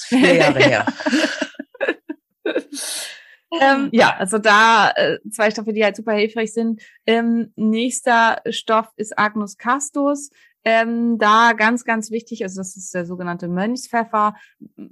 [0.07, 0.85] vier Jahre her.
[3.59, 6.81] ähm, ja, also da äh, zwei Stoffe, die halt super hilfreich sind.
[7.05, 10.29] Ähm, nächster Stoff ist Agnus castus.
[10.65, 14.35] Ähm, da ganz, ganz wichtig, also das ist der sogenannte Mönchspfeffer,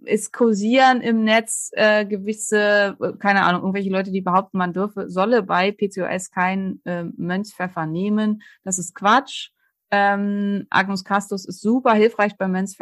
[0.03, 5.43] ist kursieren im Netz äh, gewisse, keine Ahnung, irgendwelche Leute, die behaupten, man dürfe, solle
[5.43, 8.41] bei PCOS kein äh, Mönchspfeffer nehmen.
[8.66, 9.51] Das ist Quatsch.
[9.91, 12.78] Ähm, Agnus Castus ist super hilfreich bei Mönchs,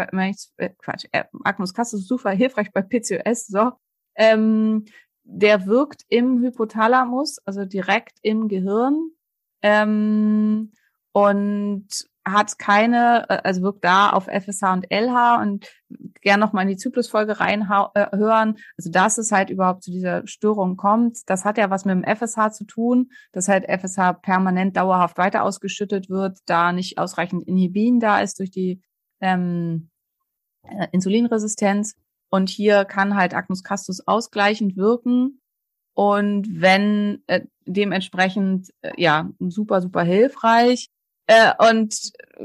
[0.58, 3.48] äh, Quatsch, äh, Agnus Castus ist super hilfreich bei PCOS.
[3.48, 3.72] So,
[4.16, 4.86] ähm,
[5.24, 9.12] der wirkt im Hypothalamus, also direkt im Gehirn.
[9.62, 10.72] Ähm,
[11.12, 11.88] und
[12.26, 15.68] hat keine, äh, also wirkt da auf FSH und LH und
[16.22, 17.90] gern noch mal in die Zyklusfolge reinhören.
[17.94, 21.96] Äh, also dass es halt überhaupt zu dieser Störung kommt, das hat ja was mit
[21.96, 27.48] dem FSH zu tun, dass halt FSH permanent dauerhaft weiter ausgeschüttet wird, da nicht ausreichend
[27.48, 28.82] Inhibin da ist durch die
[29.22, 29.90] ähm,
[30.64, 31.96] äh, Insulinresistenz.
[32.30, 35.42] Und hier kann halt Agnus castus ausgleichend wirken.
[35.94, 40.88] Und wenn äh, dementsprechend, äh, ja, super, super hilfreich.
[41.28, 41.94] Äh, und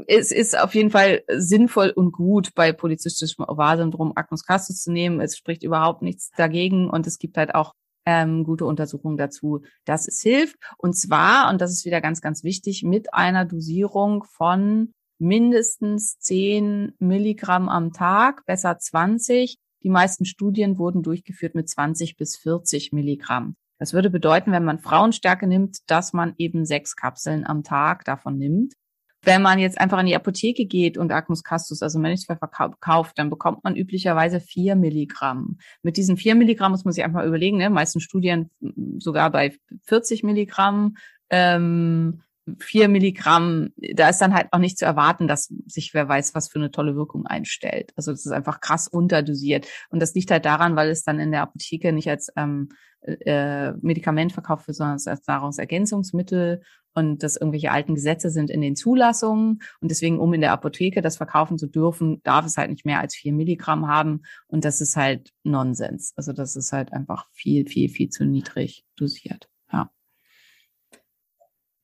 [0.07, 5.21] es ist auf jeden Fall sinnvoll und gut, bei polizistischem Ovar-Syndrom Agnus castus zu nehmen.
[5.21, 7.73] Es spricht überhaupt nichts dagegen und es gibt halt auch
[8.05, 10.57] ähm, gute Untersuchungen dazu, dass es hilft.
[10.77, 16.93] Und zwar, und das ist wieder ganz, ganz wichtig, mit einer Dosierung von mindestens 10
[16.99, 23.55] Milligramm am Tag, besser 20, die meisten Studien wurden durchgeführt mit 20 bis 40 Milligramm.
[23.77, 28.39] Das würde bedeuten, wenn man Frauenstärke nimmt, dass man eben sechs Kapseln am Tag davon
[28.39, 28.73] nimmt.
[29.21, 33.29] Wenn man jetzt einfach in die Apotheke geht und Agnus castus, also Mönchspfeffer kauft, dann
[33.29, 35.59] bekommt man üblicherweise vier Milligramm.
[35.83, 37.69] Mit diesen vier Milligramm muss man sich einfach überlegen, ne?
[37.69, 38.49] meisten Studien
[38.97, 40.95] sogar bei 40 Milligramm.
[41.29, 42.23] Ähm,
[42.59, 46.49] vier Milligramm, da ist dann halt auch nicht zu erwarten, dass sich wer weiß, was
[46.49, 47.91] für eine tolle Wirkung einstellt.
[47.95, 49.67] Also das ist einfach krass unterdosiert.
[49.89, 52.69] Und das liegt halt daran, weil es dann in der Apotheke nicht als ähm,
[53.01, 56.61] äh, Medikament verkauft wird, sondern als Nahrungsergänzungsmittel
[56.93, 59.59] und dass irgendwelche alten Gesetze sind in den Zulassungen.
[59.81, 62.99] Und deswegen, um in der Apotheke das verkaufen zu dürfen, darf es halt nicht mehr
[62.99, 64.21] als vier Milligramm haben.
[64.47, 66.13] Und das ist halt Nonsens.
[66.15, 69.49] Also das ist halt einfach viel, viel, viel zu niedrig dosiert.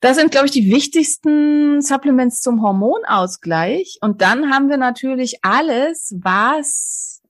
[0.01, 3.99] Das sind, glaube ich, die wichtigsten Supplements zum Hormonausgleich.
[4.01, 7.21] Und dann haben wir natürlich alles, was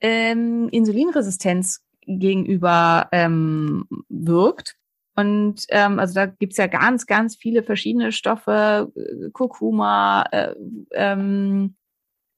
[0.00, 4.76] ähm, Insulinresistenz gegenüber ähm, wirkt.
[5.14, 10.54] Und ähm, also da gibt's ja ganz, ganz viele verschiedene Stoffe, äh, Kurkuma, äh,
[10.92, 11.76] ähm,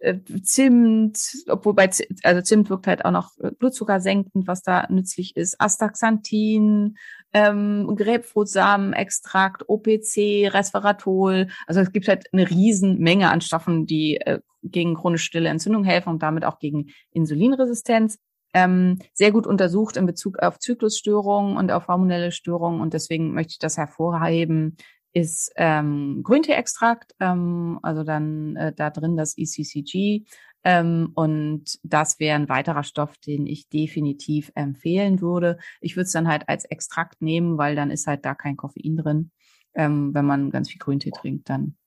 [0.01, 1.18] äh, Zimt,
[1.49, 5.36] obwohl bei Zimt, also Zimt wirkt halt auch noch äh, Blutzucker senkend, was da nützlich
[5.36, 6.97] ist, Astaxanthin,
[7.33, 11.49] ähm, Grapefruitsamenextrakt, OPC, Resveratrol.
[11.66, 15.85] Also es gibt halt eine riesen Menge an Stoffen, die äh, gegen chronisch stille Entzündung
[15.85, 18.18] helfen und damit auch gegen Insulinresistenz.
[18.55, 23.53] Ähm, sehr gut untersucht in Bezug auf Zyklusstörungen und auf hormonelle Störungen und deswegen möchte
[23.53, 24.79] ich das hervorheben,
[25.12, 30.24] ist ähm, Grünteeextrakt, ähm, also dann äh, da drin das ECCG.
[30.69, 35.57] Ähm, und das wäre ein weiterer Stoff, den ich definitiv empfehlen würde.
[35.81, 38.99] Ich würde es dann halt als Extrakt nehmen, weil dann ist halt da kein Koffein
[38.99, 39.31] drin.
[39.75, 41.79] Ähm, wenn man ganz viel Grüntee trinkt, dann.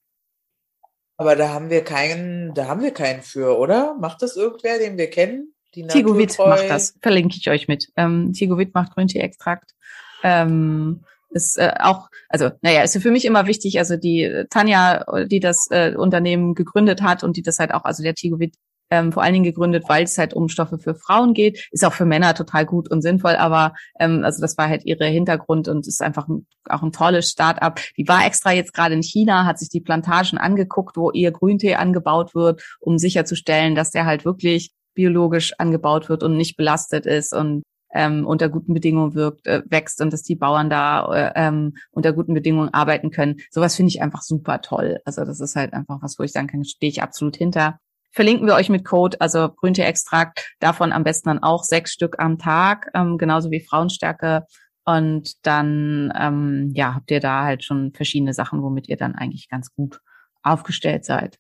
[1.18, 3.96] Aber da haben wir keinen, da haben wir keinen für, oder?
[4.00, 5.54] Macht das irgendwer, den wir kennen?
[5.72, 7.92] Tigovit macht das, verlinke ich euch mit.
[7.96, 9.76] Ähm, Tigovit macht Grüntee-Extrakt.
[10.24, 15.06] Ähm, ist äh, auch, also naja, ist für mich immer wichtig, also die äh, Tanja,
[15.28, 18.56] die das äh, Unternehmen gegründet hat und die das halt auch, also der Tigovit
[18.92, 21.94] ähm, vor allen Dingen gegründet, weil es halt um Stoffe für Frauen geht, ist auch
[21.94, 25.88] für Männer total gut und sinnvoll, aber ähm, also das war halt ihre Hintergrund und
[25.88, 27.80] ist einfach ein, auch ein tolles Start-up.
[27.98, 31.76] Die war extra jetzt gerade in China, hat sich die Plantagen angeguckt, wo ihr Grüntee
[31.76, 37.34] angebaut wird, um sicherzustellen, dass der halt wirklich biologisch angebaut wird und nicht belastet ist
[37.34, 37.64] und
[37.94, 42.14] ähm, unter guten Bedingungen wirkt, äh, wächst und dass die Bauern da äh, ähm, unter
[42.14, 43.38] guten Bedingungen arbeiten können.
[43.50, 45.00] Sowas finde ich einfach super toll.
[45.06, 47.80] Also das ist halt einfach was, wo ich sagen kann, stehe ich absolut hinter.
[48.12, 52.38] Verlinken wir euch mit Code, also Grüntee-Extrakt, davon am besten dann auch sechs Stück am
[52.38, 54.46] Tag, ähm, genauso wie Frauenstärke.
[54.84, 59.48] Und dann ähm, ja, habt ihr da halt schon verschiedene Sachen, womit ihr dann eigentlich
[59.48, 60.00] ganz gut
[60.44, 61.38] aufgestellt seid.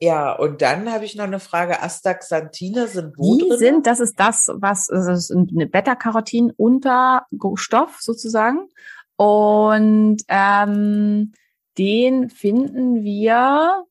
[0.00, 1.82] Ja, und dann habe ich noch eine Frage.
[1.82, 3.58] Astaxanthine sind wo Die drin?
[3.58, 8.68] sind, das ist das, was, das ist eine Beta-Carotin-Unterstoff sozusagen.
[9.16, 11.32] Und ähm,
[11.78, 13.84] den finden wir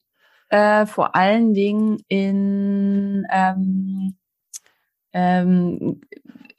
[0.54, 4.16] äh, vor allen Dingen in ähm,
[5.12, 6.02] ähm,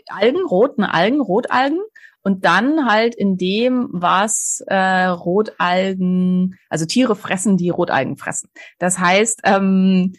[0.09, 1.79] Algen, roten Algen, Rotalgen
[2.23, 8.51] und dann halt in dem, was äh, Rotalgen, also Tiere fressen, die Rotalgen fressen.
[8.81, 10.15] Das heißt, ähm,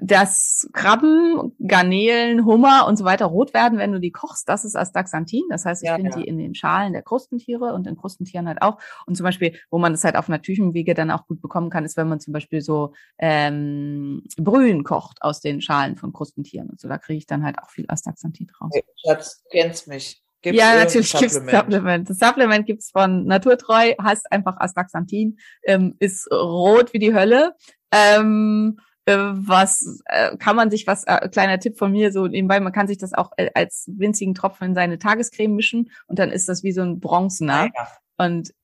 [0.00, 4.76] dass Krabben, Garnelen, Hummer und so weiter rot werden, wenn du die kochst, das ist
[4.76, 5.44] Astaxanthin.
[5.48, 6.16] Das heißt, ich Ja, finde ja.
[6.16, 8.78] die in den Schalen der Krustentiere und in Krustentieren halt auch.
[9.06, 11.84] Und zum Beispiel, wo man das halt auf natürlichem Wege dann auch gut bekommen kann,
[11.84, 16.80] ist, wenn man zum Beispiel so ähm, Brühen kocht aus den Schalen von Krustentieren und
[16.80, 16.88] so.
[16.88, 18.70] Da kriege ich dann halt auch viel Astaxanthin raus.
[18.74, 20.22] Hey, Schatz, kennst mich.
[20.42, 21.72] Gibt's ja, natürlich gibt's Supplement?
[21.72, 22.10] Supplement.
[22.10, 27.54] Das Supplement gibt's von Naturtreu, heißt einfach Astaxanthin, ähm, ist rot wie die Hölle.
[27.90, 32.58] Ähm, äh, was äh, kann man sich was äh, kleiner Tipp von mir so nebenbei
[32.60, 36.30] man kann sich das auch äh, als winzigen Tropfen in seine Tagescreme mischen und dann
[36.30, 37.88] ist das wie so ein bronzener Ah,
[38.18, 38.54] ja, und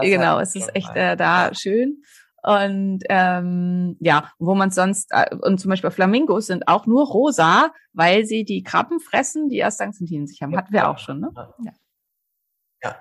[0.00, 1.54] genau es ist echt äh, da Ja.
[1.54, 2.02] schön
[2.42, 7.72] und ähm, ja wo man sonst äh, und zum Beispiel Flamingos sind auch nur rosa
[7.92, 11.30] weil sie die Krabben fressen die Astaxanthin in sich haben hatten wir auch schon ne
[11.64, 11.72] Ja.
[12.82, 12.96] Ja.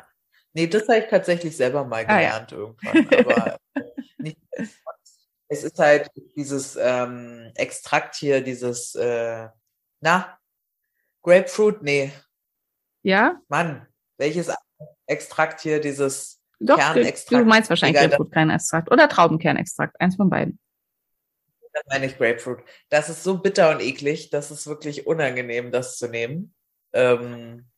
[0.53, 3.07] Nee, das habe ich tatsächlich selber mal Ah, gelernt irgendwann.
[3.19, 3.57] Aber
[4.19, 4.37] nicht,
[5.51, 9.49] es ist halt dieses ähm, Extrakt hier, dieses, äh,
[9.99, 10.39] na,
[11.21, 12.13] Grapefruit, nee,
[13.03, 13.85] ja Mann,
[14.17, 14.49] welches
[15.07, 17.43] Extrakt hier, dieses Doch, Kernextrakt.
[17.43, 18.89] du meinst wahrscheinlich Egal, Grapefruit, kein Extrakt.
[18.91, 20.57] Oder Traubenkernextrakt, eins von beiden.
[21.73, 22.59] das meine ich Grapefruit.
[22.89, 26.55] Das ist so bitter und eklig, das ist wirklich unangenehm, das zu nehmen.
[26.93, 27.69] Ähm,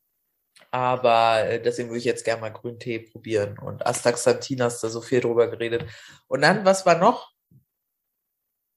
[0.70, 3.58] aber äh, deswegen würde ich jetzt gerne mal Grüntee probieren.
[3.58, 5.86] Und Astaxanthin hast da so viel drüber geredet.
[6.28, 7.33] Und dann, was war noch?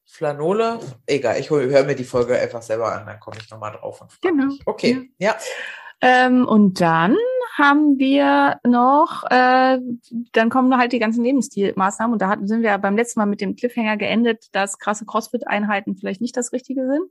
[0.07, 0.79] Flanole?
[1.05, 4.11] Egal, ich höre mir die Folge einfach selber an, dann komme ich nochmal drauf und
[4.11, 4.61] frage Genau, mich.
[4.65, 5.35] Okay, ja.
[6.01, 7.15] Ähm, und dann
[7.57, 9.79] haben wir noch, äh,
[10.31, 12.13] dann kommen halt die ganzen Lebensstilmaßnahmen.
[12.13, 15.05] Und da hatten, sind wir ja beim letzten Mal mit dem Cliffhanger geendet, dass krasse
[15.05, 17.09] Crossfit-Einheiten vielleicht nicht das Richtige sind.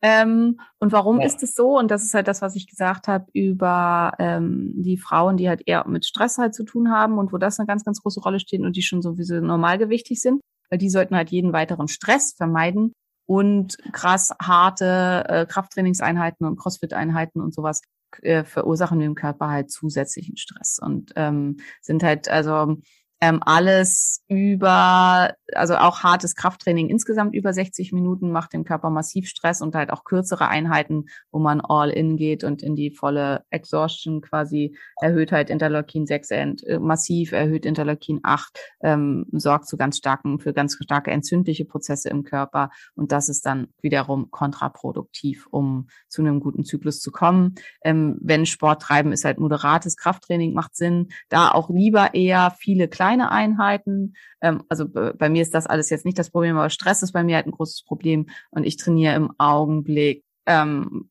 [0.00, 1.26] Ähm, und warum Ja.
[1.26, 1.76] ist es so?
[1.76, 5.62] Und das ist halt das, was ich gesagt habe über ähm, die Frauen, die halt
[5.66, 8.38] eher mit Stress halt zu tun haben und wo das eine ganz, ganz große Rolle
[8.38, 10.40] steht und die schon sowieso normalgewichtig sind,
[10.70, 12.92] weil die sollten halt jeden weiteren Stress vermeiden
[13.26, 17.82] und krass harte äh, Krafttrainingseinheiten und Crossfit-Einheiten und sowas
[18.22, 22.76] äh, verursachen dem Körper halt zusätzlichen Stress und ähm, sind halt also
[23.20, 29.28] ähm, alles über, also auch hartes Krafttraining insgesamt über 60 Minuten macht dem Körper massiv
[29.28, 33.44] Stress und halt auch kürzere Einheiten, wo man all in geht und in die volle
[33.50, 39.76] Exhaustion quasi erhöht halt Interleukin 6 ent, äh, massiv erhöht Interleukin 8, ähm, sorgt zu
[39.76, 45.48] ganz starken, für ganz starke entzündliche Prozesse im Körper und das ist dann wiederum kontraproduktiv,
[45.50, 47.56] um zu einem guten Zyklus zu kommen.
[47.82, 52.86] Ähm, wenn Sport treiben ist halt moderates Krafttraining macht Sinn, da auch lieber eher viele
[52.86, 54.14] kleine Einheiten.
[54.40, 57.24] Ähm, also bei mir ist das alles jetzt nicht das Problem, aber Stress ist bei
[57.24, 61.10] mir halt ein großes Problem und ich trainiere im Augenblick ähm,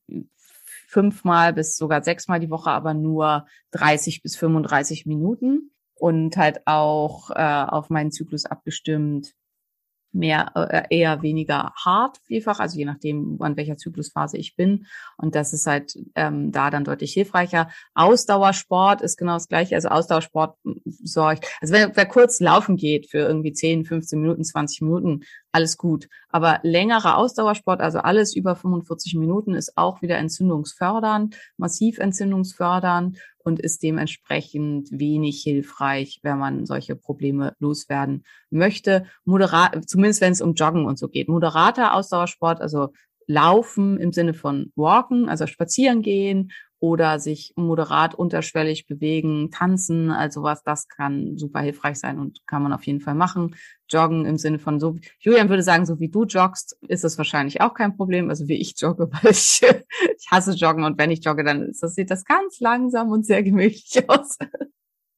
[0.88, 7.30] fünfmal bis sogar sechsmal die Woche, aber nur 30 bis 35 Minuten und halt auch
[7.30, 9.34] äh, auf meinen Zyklus abgestimmt
[10.18, 14.86] mehr äh, eher weniger hart vielfach, also je nachdem, an welcher Zyklusphase ich bin.
[15.16, 17.70] Und das ist halt ähm, da dann deutlich hilfreicher.
[17.94, 19.74] Ausdauersport ist genau das gleiche.
[19.74, 24.82] Also Ausdauersport sorgt, also wenn wer kurz laufen geht für irgendwie 10, 15 Minuten, 20
[24.82, 25.20] Minuten,
[25.52, 26.08] alles gut.
[26.28, 33.60] Aber längerer Ausdauersport, also alles über 45 Minuten, ist auch wieder entzündungsfördernd, massiv entzündungsfördernd und
[33.60, 39.06] ist dementsprechend wenig hilfreich, wenn man solche Probleme loswerden möchte.
[39.24, 41.28] Moderat, zumindest wenn es um Joggen und so geht.
[41.28, 42.92] Moderater Ausdauersport, also
[43.26, 46.50] Laufen im Sinne von Walken, also spazieren gehen
[46.80, 52.62] oder sich moderat unterschwellig bewegen, tanzen, also was, das kann super hilfreich sein und kann
[52.62, 53.56] man auf jeden Fall machen.
[53.90, 57.60] Joggen im Sinne von so, Julian würde sagen, so wie du joggst, ist es wahrscheinlich
[57.60, 61.24] auch kein Problem, also wie ich jogge, weil ich, ich hasse Joggen und wenn ich
[61.24, 64.38] jogge, dann ist das, sieht das ganz langsam und sehr gemütlich aus.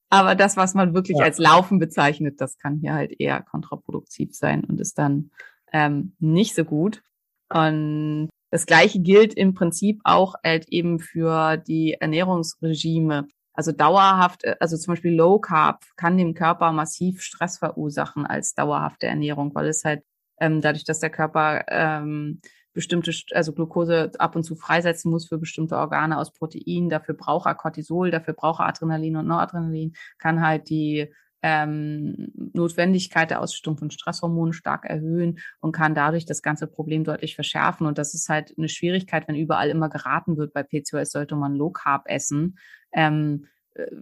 [0.08, 1.24] Aber das, was man wirklich Ja.
[1.24, 5.30] als Laufen bezeichnet, das kann hier halt eher kontraproduktiv sein und ist dann
[5.72, 7.02] ähm, nicht so gut.
[7.48, 13.28] Und das Gleiche gilt im Prinzip auch halt eben für die Ernährungsregime.
[13.52, 18.54] Also dauerhaft, äh, also zum Beispiel Low Carb kann dem Körper massiv Stress verursachen als
[18.54, 20.02] dauerhafte Ernährung, weil es halt
[20.40, 22.40] ähm, dadurch, dass der Körper ähm,
[22.72, 27.14] bestimmte, St- also Glucose ab und zu freisetzen muss für bestimmte Organe aus Protein, dafür
[27.14, 31.12] braucht er Cortisol, dafür braucht er Adrenalin und Noradrenalin, kann halt die
[31.42, 37.34] ähm, Notwendigkeit der Ausschüttung von Stresshormonen stark erhöhen und kann dadurch das ganze Problem deutlich
[37.34, 37.86] verschärfen.
[37.86, 41.54] Und das ist halt eine Schwierigkeit, wenn überall immer geraten wird, bei PCOS sollte man
[41.54, 42.58] Low Carb essen.
[42.92, 43.46] Ähm,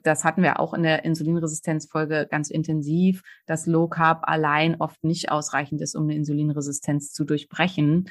[0.02, 5.30] das hatten wir auch in der Insulinresistenzfolge ganz intensiv, dass Low Carb allein oft nicht
[5.30, 8.10] ausreichend ist, um eine Insulinresistenz zu durchbrechen.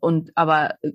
[0.00, 0.90] Und aber äh,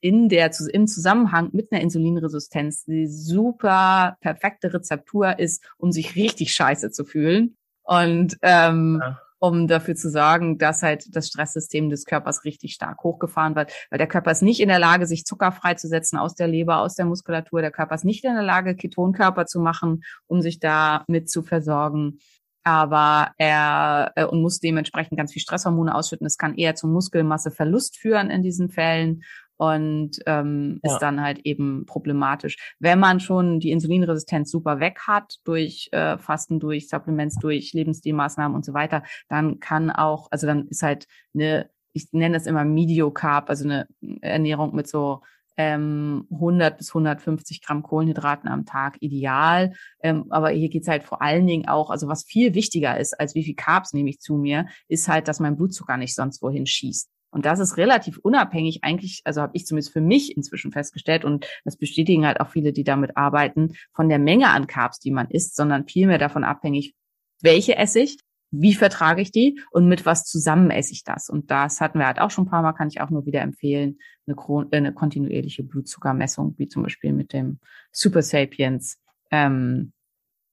[0.00, 6.52] in der, im Zusammenhang mit einer Insulinresistenz die super perfekte Rezeptur ist, um sich richtig
[6.52, 7.56] scheiße zu fühlen.
[7.84, 13.02] Und ähm, ja um dafür zu sorgen, dass halt das Stresssystem des Körpers richtig stark
[13.02, 16.46] hochgefahren wird, weil der Körper ist nicht in der Lage, sich Zucker freizusetzen aus der
[16.46, 17.60] Leber, aus der Muskulatur.
[17.60, 21.42] Der Körper ist nicht in der Lage, Ketonkörper zu machen, um sich da mit zu
[21.42, 22.18] versorgen.
[22.62, 26.24] Aber er äh, und muss dementsprechend ganz viel Stresshormone ausschütten.
[26.24, 29.24] Es kann eher zum Muskelmasseverlust führen in diesen Fällen
[29.62, 30.92] und ähm, ja.
[30.92, 32.56] ist dann halt eben problematisch.
[32.80, 38.56] Wenn man schon die Insulinresistenz super weg hat durch äh, Fasten, durch Supplements, durch Lebensstilmaßnahmen
[38.56, 42.64] und so weiter, dann kann auch, also dann ist halt eine, ich nenne das immer
[42.64, 43.86] Mediocarb, also eine
[44.20, 45.20] Ernährung mit so
[45.56, 49.74] ähm, 100 bis 150 Gramm Kohlenhydraten am Tag ideal.
[50.02, 53.36] Ähm, aber hier geht's halt vor allen Dingen auch, also was viel wichtiger ist, als
[53.36, 56.66] wie viel Carbs nehme ich zu mir, ist halt, dass mein Blutzucker nicht sonst wohin
[56.66, 57.11] schießt.
[57.32, 61.46] Und das ist relativ unabhängig eigentlich, also habe ich zumindest für mich inzwischen festgestellt und
[61.64, 65.30] das bestätigen halt auch viele, die damit arbeiten, von der Menge an Carbs, die man
[65.30, 66.94] isst, sondern vielmehr davon abhängig,
[67.40, 68.18] welche esse ich,
[68.50, 71.30] wie vertrage ich die und mit was zusammen esse ich das.
[71.30, 73.40] Und das hatten wir halt auch schon ein paar Mal, kann ich auch nur wieder
[73.40, 74.36] empfehlen, eine,
[74.70, 77.60] äh, eine kontinuierliche Blutzuckermessung, wie zum Beispiel mit dem
[77.92, 78.98] Super Sapiens,
[79.30, 79.92] ähm,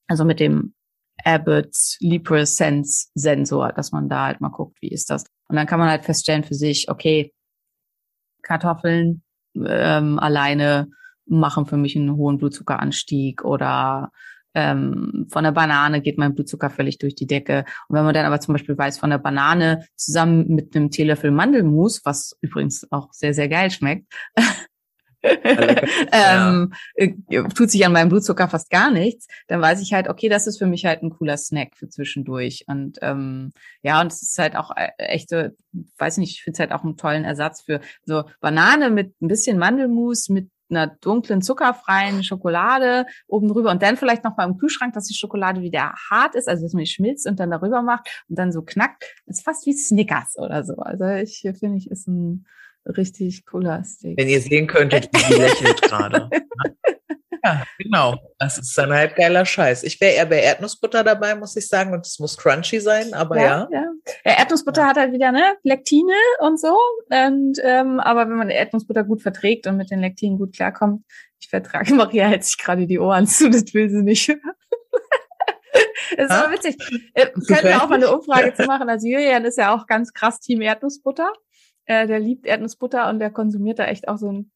[0.08, 0.74] also mit dem
[1.26, 5.26] Abbott Libre Sense Sensor, dass man da halt mal guckt, wie ist das.
[5.50, 7.34] Und dann kann man halt feststellen für sich, okay,
[8.44, 9.24] Kartoffeln
[9.56, 10.88] ähm, alleine
[11.26, 14.12] machen für mich einen hohen Blutzuckeranstieg oder
[14.56, 17.66] ähm, von der Banane geht mein Blutzucker völlig durch die Decke.
[17.88, 21.32] Und wenn man dann aber zum Beispiel weiß, von der Banane zusammen mit einem Teelöffel
[21.32, 24.12] Mandelmus, was übrigens auch sehr, sehr geil schmeckt,
[26.12, 27.14] ähm, äh,
[27.56, 30.58] tut sich an meinem Blutzucker fast gar nichts, dann weiß ich halt, okay, das ist
[30.58, 32.64] für mich halt ein cooler Snack für zwischendurch.
[32.68, 33.52] Und ähm,
[33.82, 35.56] ja, und es ist halt auch äh, echte,
[35.98, 39.28] weiß nicht, ich finde es halt auch einen tollen Ersatz für so Banane mit ein
[39.28, 44.58] bisschen Mandelmus, mit einer dunklen, zuckerfreien Schokolade oben drüber und dann vielleicht noch mal im
[44.58, 47.82] Kühlschrank, dass die Schokolade wieder hart ist, also dass man die schmilzt und dann darüber
[47.82, 49.04] macht und dann so knackt.
[49.26, 50.76] Das ist fast wie Snickers oder so.
[50.76, 52.46] Also ich finde ich ist ein
[52.98, 54.18] richtig cooler Steak.
[54.18, 56.30] Wenn ihr sehen könntet, wie sie lächelt gerade.
[57.44, 58.16] Ja, genau.
[58.38, 59.84] Das ist dann halt geiler Scheiß.
[59.84, 63.38] Ich wäre eher bei Erdnussbutter dabei, muss ich sagen, und es muss crunchy sein, aber
[63.38, 63.68] ja.
[63.72, 63.84] Ja,
[64.26, 64.38] ja.
[64.38, 64.88] Erdnussbutter ja.
[64.88, 66.78] hat halt wieder ne Lektine und so.
[67.10, 71.04] Und ähm, aber wenn man Erdnussbutter gut verträgt und mit den Lektinen gut klarkommt,
[71.40, 74.36] ich vertrage Maria hält sich gerade die Ohren zu, das will sie nicht.
[76.18, 76.76] Das ist aber witzig.
[77.14, 78.90] Äh, können wir auch mal eine Umfrage zu machen.
[78.90, 81.32] Also Julian ist ja auch ganz krass Team Erdnussbutter.
[81.90, 84.52] Äh, der liebt Erdnussbutter und der konsumiert da echt auch so ein,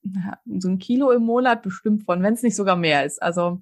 [0.59, 3.23] so ein Kilo im Monat bestimmt von, wenn es nicht sogar mehr ist.
[3.23, 3.59] Also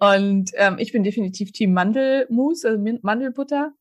[0.00, 3.72] und ähm, ich bin definitiv Team Mandelmus, also Mandelbutter.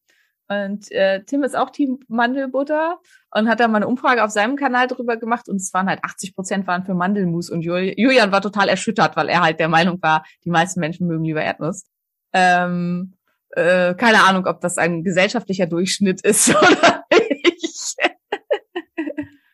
[0.48, 3.00] Und äh, Tim ist auch Team Mandelbutter
[3.32, 6.04] und hat da mal eine Umfrage auf seinem Kanal drüber gemacht und es waren halt
[6.04, 10.00] 80 Prozent waren für Mandelmus und Julian war total erschüttert, weil er halt der Meinung
[10.04, 11.86] war, die meisten Menschen mögen lieber Erdnuss.
[12.34, 13.16] Ähm,
[13.50, 17.03] äh, keine Ahnung, ob das ein gesellschaftlicher Durchschnitt ist oder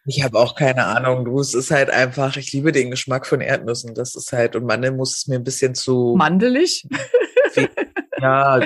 [0.10, 1.24] Ich habe auch keine Ahnung.
[1.24, 3.94] Du, es ist halt einfach, ich liebe den Geschmack von Erdnüssen.
[3.94, 6.16] Das ist halt, und Mandel muss mir ein bisschen zu.
[6.18, 6.88] Mandelig?
[8.20, 8.60] ja,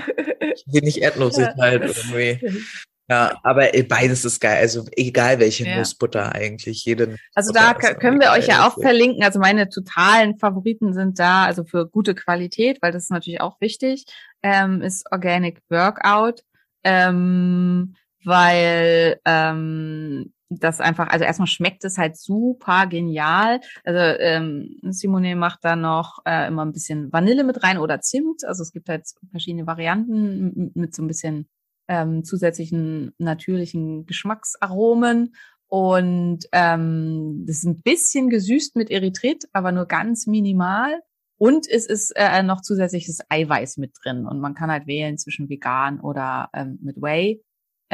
[0.68, 1.56] wenig erdnussig ja.
[1.58, 2.64] halt irgendwie.
[3.10, 4.60] Ja, aber beides ist geil.
[4.60, 5.76] Also egal welche ja.
[5.76, 6.86] Nussbutter eigentlich.
[6.86, 9.22] Jeden also da können wir euch ja auch verlinken.
[9.26, 13.60] Also meine totalen Favoriten sind da, also für gute Qualität, weil das ist natürlich auch
[13.60, 14.06] wichtig,
[14.44, 16.44] ähm, ist Organic Workout.
[16.86, 23.60] Ähm, weil ähm, das einfach, also erstmal schmeckt es halt super genial.
[23.84, 28.44] Also ähm, Simone macht da noch äh, immer ein bisschen Vanille mit rein oder Zimt.
[28.46, 31.48] Also es gibt halt verschiedene Varianten mit so ein bisschen
[31.88, 35.36] ähm, zusätzlichen natürlichen Geschmacksaromen.
[35.68, 41.02] Und ähm, das ist ein bisschen gesüßt mit Erythrit, aber nur ganz minimal.
[41.38, 44.28] Und es ist äh, noch zusätzliches Eiweiß mit drin.
[44.28, 47.44] Und man kann halt wählen zwischen vegan oder ähm, mit Whey.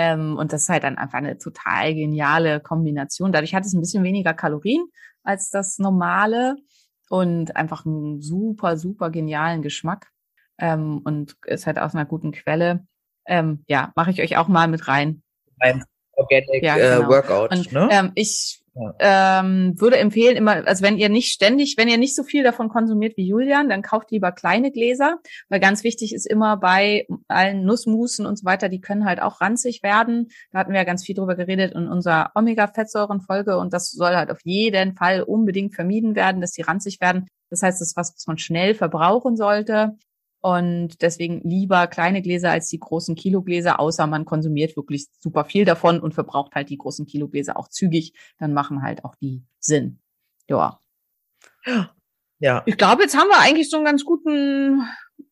[0.02, 3.34] Ähm, und das ist halt dann einfach eine total geniale Kombination.
[3.34, 4.86] Dadurch hat es ein bisschen weniger Kalorien
[5.24, 6.56] als das normale
[7.10, 10.08] und einfach einen super, super genialen Geschmack.
[10.58, 12.88] Ähm, und ist halt aus einer guten Quelle.
[13.26, 15.22] Ähm, ja, mache ich euch auch mal mit rein.
[15.60, 15.84] Ein
[16.14, 17.08] Organic ja, äh, genau.
[17.08, 17.52] äh, Workout.
[17.52, 17.90] Und, ne?
[17.92, 18.12] ähm,
[18.80, 22.44] ich ähm, würde empfehlen, immer, also wenn ihr nicht ständig, wenn ihr nicht so viel
[22.44, 25.18] davon konsumiert wie Julian, dann kauft lieber kleine Gläser,
[25.50, 29.42] weil ganz wichtig ist immer bei allen Nussmusen und so weiter, die können halt auch
[29.42, 30.30] ranzig werden.
[30.52, 34.32] Da hatten wir ja ganz viel drüber geredet in unserer Omega-Fettsäuren-Folge und das soll halt
[34.32, 37.28] auf jeden Fall unbedingt vermieden werden, dass die ranzig werden.
[37.50, 39.98] Das heißt, das ist was, was man schnell verbrauchen sollte.
[40.42, 45.66] Und deswegen lieber kleine Gläser als die großen Kilogläser, außer man konsumiert wirklich super viel
[45.66, 48.14] davon und verbraucht halt die großen Kilogläser auch zügig.
[48.38, 50.00] Dann machen halt auch die Sinn.
[50.48, 50.80] Ja.
[52.40, 52.64] Ja.
[52.66, 54.82] Ich glaube, jetzt haben wir eigentlich so einen ganz guten.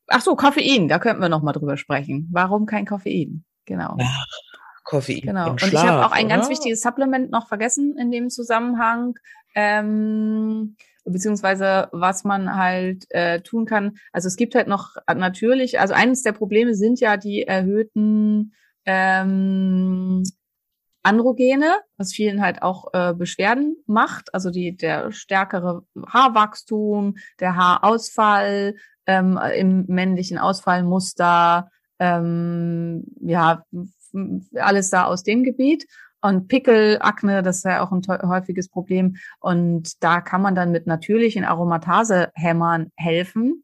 [0.07, 0.89] Ach so, Koffein.
[0.89, 2.27] Da könnten wir noch mal drüber sprechen.
[2.31, 3.45] Warum kein Koffein?
[3.65, 3.97] Genau.
[4.01, 4.25] Ach,
[4.83, 5.21] Koffein.
[5.21, 5.51] Genau.
[5.51, 6.35] Und Schlaf, ich habe auch ein oder?
[6.35, 9.15] ganz wichtiges Supplement noch vergessen in dem Zusammenhang.
[9.55, 10.75] Ähm,
[11.07, 13.97] beziehungsweise was man halt äh, tun kann.
[14.11, 18.53] Also es gibt halt noch natürlich, also eines der Probleme sind ja die erhöhten
[18.85, 20.23] ähm,
[21.03, 28.75] Androgene, was vielen halt auch äh, Beschwerden macht, also die der stärkere Haarwachstum, der Haarausfall
[29.05, 33.63] ähm, im männlichen Ausfallmuster, ähm, ja
[34.55, 35.85] alles da aus dem Gebiet.
[36.27, 39.15] Und Pickel, Akne, das ist ja auch ein häufiges Problem.
[39.39, 43.63] Und da kann man dann mit natürlichen Aromatasehämmern helfen.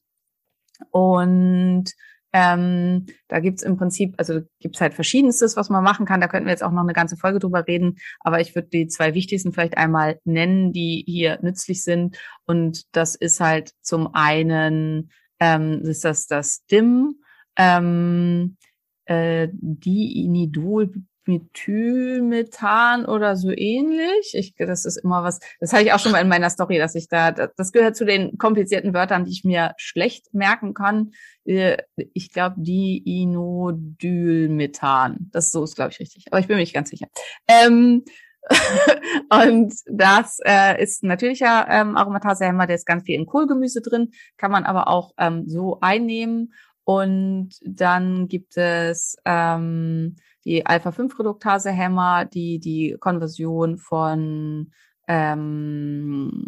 [0.89, 1.91] Und
[2.31, 6.21] ähm, da gibt's im Prinzip, also gibt's halt verschiedenstes, was man machen kann.
[6.21, 7.97] Da könnten wir jetzt auch noch eine ganze Folge drüber reden.
[8.21, 12.17] Aber ich würde die zwei wichtigsten vielleicht einmal nennen, die hier nützlich sind.
[12.45, 15.11] Und das ist halt zum einen,
[15.41, 17.15] ähm, ist das das DIM,
[17.57, 18.55] ähm,
[19.03, 20.93] äh, Diinidol
[21.25, 24.33] Methylmethan oder so ähnlich.
[24.33, 26.95] Ich, das ist immer was, das hatte ich auch schon mal in meiner Story, dass
[26.95, 31.11] ich da, das gehört zu den komplizierten Wörtern, die ich mir schlecht merken kann.
[31.45, 31.77] Äh,
[32.13, 35.29] Ich glaube, Diinodylmethan.
[35.31, 36.25] Das so ist, glaube ich, richtig.
[36.31, 37.07] Aber ich bin mir nicht ganz sicher.
[37.47, 38.03] Ähm,
[39.29, 44.11] und das äh, ist ein natürlicher ähm, Aromatasehemmer, der ist ganz viel in Kohlgemüse drin,
[44.37, 46.53] kann man aber auch ähm, so einnehmen.
[46.83, 54.71] Und dann gibt es ähm, die Alpha-5-Reduktase-Hämmer, die die Konversion von
[55.07, 56.47] ähm,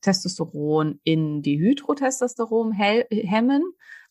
[0.00, 3.62] Testosteron in Dihydrotestosteron hell- hemmen,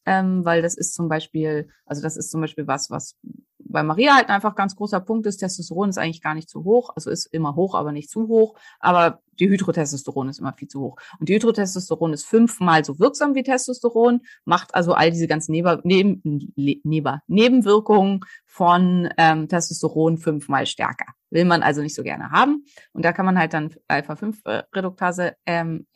[0.06, 3.18] ähm, weil das ist zum Beispiel, also das ist zum Beispiel was, was
[3.66, 5.38] bei Maria halt einfach ganz großer Punkt ist.
[5.38, 8.56] Testosteron ist eigentlich gar nicht zu hoch, also ist immer hoch, aber nicht zu hoch.
[8.80, 10.98] Aber Dihydrotestosteron ist immer viel zu hoch.
[11.20, 16.54] Und Dihydrotestosteron ist fünfmal so wirksam wie Testosteron, macht also all diese ganzen Neben, Neben,
[16.56, 21.06] Neben, Nebenwirkungen von ähm, Testosteron fünfmal stärker.
[21.30, 22.66] Will man also nicht so gerne haben.
[22.92, 25.88] Und da kann man halt dann Alpha-5-Reduktase ähm,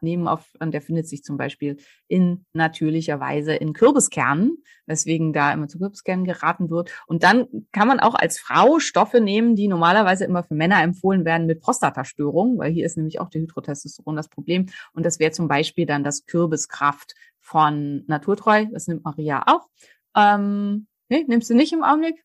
[0.00, 5.52] nehmen, auf, und der findet sich zum Beispiel in natürlicher Weise in Kürbiskernen, weswegen da
[5.52, 6.92] immer zu Kürbiskernen geraten wird.
[7.06, 11.24] Und dann kann man auch als Frau Stoffe nehmen, die normalerweise immer für Männer empfohlen
[11.24, 14.66] werden mit Prostatastörungen, weil hier ist nämlich auch Dihydrotestosteron das Problem.
[14.92, 18.66] Und das wäre zum Beispiel dann das Kürbiskraft von Naturtreu.
[18.72, 19.68] Das nimmt Maria auch.
[20.16, 22.24] Ähm, nee, nimmst du nicht im Augenblick?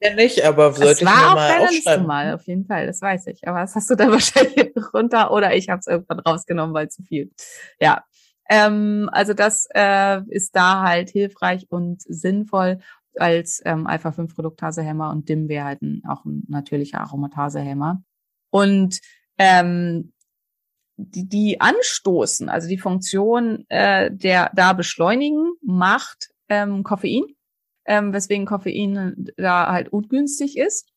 [0.00, 2.06] Ja, nicht, aber sollte Das ich war mir auf mal aufschreiben.
[2.06, 3.46] mal, auf jeden Fall, das weiß ich.
[3.46, 7.02] Aber das hast du dann wahrscheinlich runter oder ich habe es irgendwann rausgenommen, weil zu
[7.02, 7.30] viel.
[7.78, 8.04] Ja,
[8.50, 12.80] ähm, also das äh, ist da halt hilfreich und sinnvoll
[13.16, 18.02] als ähm, Alpha-5-Produktasehemmer und DIM wäre halt ein, auch ein natürlicher Aromatasehemmer.
[18.50, 19.00] Und
[19.38, 20.12] ähm,
[20.96, 27.24] die, die anstoßen, also die Funktion äh, der da beschleunigen, macht ähm, Koffein,
[27.86, 30.88] ähm, weswegen Koffein da halt ungünstig ist.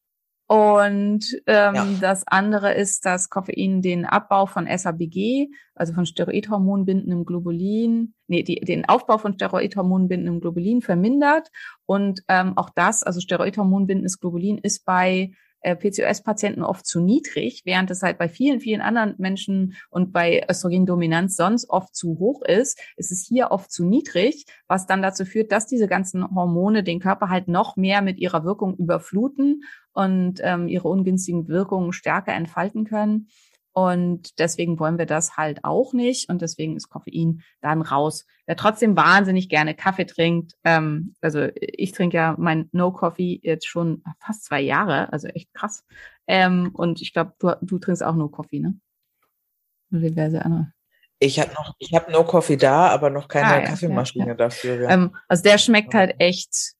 [0.47, 1.87] Und ähm, Ja.
[2.01, 8.59] das andere ist, dass Koffein den Abbau von SABG, also von Steroidhormonbindendem Globulin, nee, die,
[8.59, 11.49] den Aufbau von Steroidhormonbindendem Globulin vermindert.
[11.85, 15.31] Und ähm, auch das, also Steroidhormonbindendes Globulin, ist bei
[15.63, 20.45] äh, PCOS-Patienten oft zu niedrig, während es halt bei vielen, vielen anderen Menschen und bei
[20.49, 25.23] Östrogendominanz sonst oft zu hoch ist, ist es hier oft zu niedrig, was dann dazu
[25.25, 29.61] führt, dass diese ganzen Hormone den Körper halt noch mehr mit ihrer Wirkung überfluten
[29.93, 33.27] und ähm, ihre ungünstigen Wirkungen stärker entfalten können.
[33.75, 36.29] Und deswegen wollen wir das halt auch nicht.
[36.29, 38.25] Und deswegen ist Koffein dann raus.
[38.45, 43.67] Wer trotzdem wahnsinnig gerne Kaffee trinkt, ähm, also ich trinke ja mein No Coffee jetzt
[43.67, 45.83] schon fast zwei Jahre, also echt krass.
[46.27, 48.75] Ähm, und ich glaube, du, du trinkst auch No Coffee, ne?
[49.91, 50.71] Und diverse andere.
[51.17, 54.31] Ich habe noch, ich habe No Coffee da, aber noch keine Ah, ja, Kaffeemaschine ja,
[54.31, 54.35] ja.
[54.35, 54.89] dafür.
[54.89, 56.73] Ähm, also der schmeckt halt echt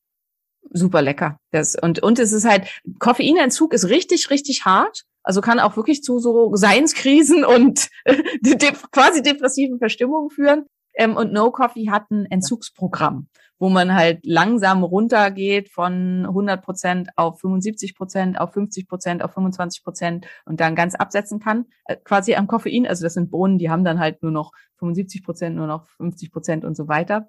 [0.72, 1.38] super lecker.
[1.52, 2.68] Das, und, und es ist halt,
[3.00, 5.04] Koffeinentzug ist richtig, richtig hart.
[5.24, 7.90] Also kann auch wirklich zu so Seinskrisen und
[8.42, 10.66] de quasi depressiven Verstimmungen führen.
[10.96, 17.10] Ähm, und No Coffee hat ein Entzugsprogramm, wo man halt langsam runtergeht von 100 Prozent
[17.16, 21.96] auf 75 Prozent, auf 50 Prozent, auf 25 Prozent und dann ganz absetzen kann, äh,
[22.04, 22.86] quasi am Koffein.
[22.86, 26.32] Also das sind Bohnen, die haben dann halt nur noch 75 Prozent, nur noch 50
[26.32, 27.28] Prozent und so weiter.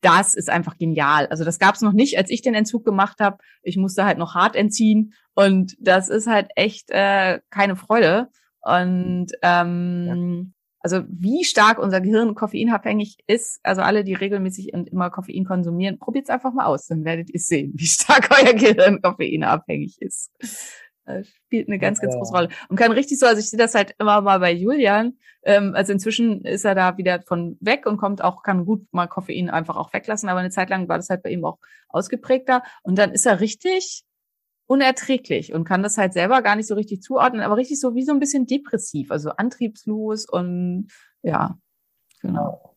[0.00, 1.26] Das ist einfach genial.
[1.26, 3.38] Also das gab es noch nicht, als ich den Entzug gemacht habe.
[3.62, 8.28] Ich musste halt noch hart entziehen und das ist halt echt äh, keine Freude.
[8.60, 15.10] Und ähm, also wie stark unser Gehirn koffeinabhängig ist, also alle, die regelmäßig und immer
[15.10, 19.02] Koffein konsumieren, probiert es einfach mal aus, dann werdet ihr sehen, wie stark euer Gehirn
[19.02, 20.30] koffeinabhängig ist.
[21.08, 22.48] Das spielt eine ganz, ganz große Rolle.
[22.68, 25.18] Und kann richtig so, also ich sehe das halt immer mal bei Julian.
[25.42, 29.06] Ähm, also inzwischen ist er da wieder von weg und kommt auch, kann gut mal
[29.06, 32.62] Koffein einfach auch weglassen, aber eine Zeit lang war das halt bei ihm auch ausgeprägter.
[32.82, 34.04] Und dann ist er richtig
[34.66, 38.04] unerträglich und kann das halt selber gar nicht so richtig zuordnen, aber richtig so wie
[38.04, 40.88] so ein bisschen depressiv, also antriebslos und
[41.22, 41.58] ja,
[42.20, 42.76] genau.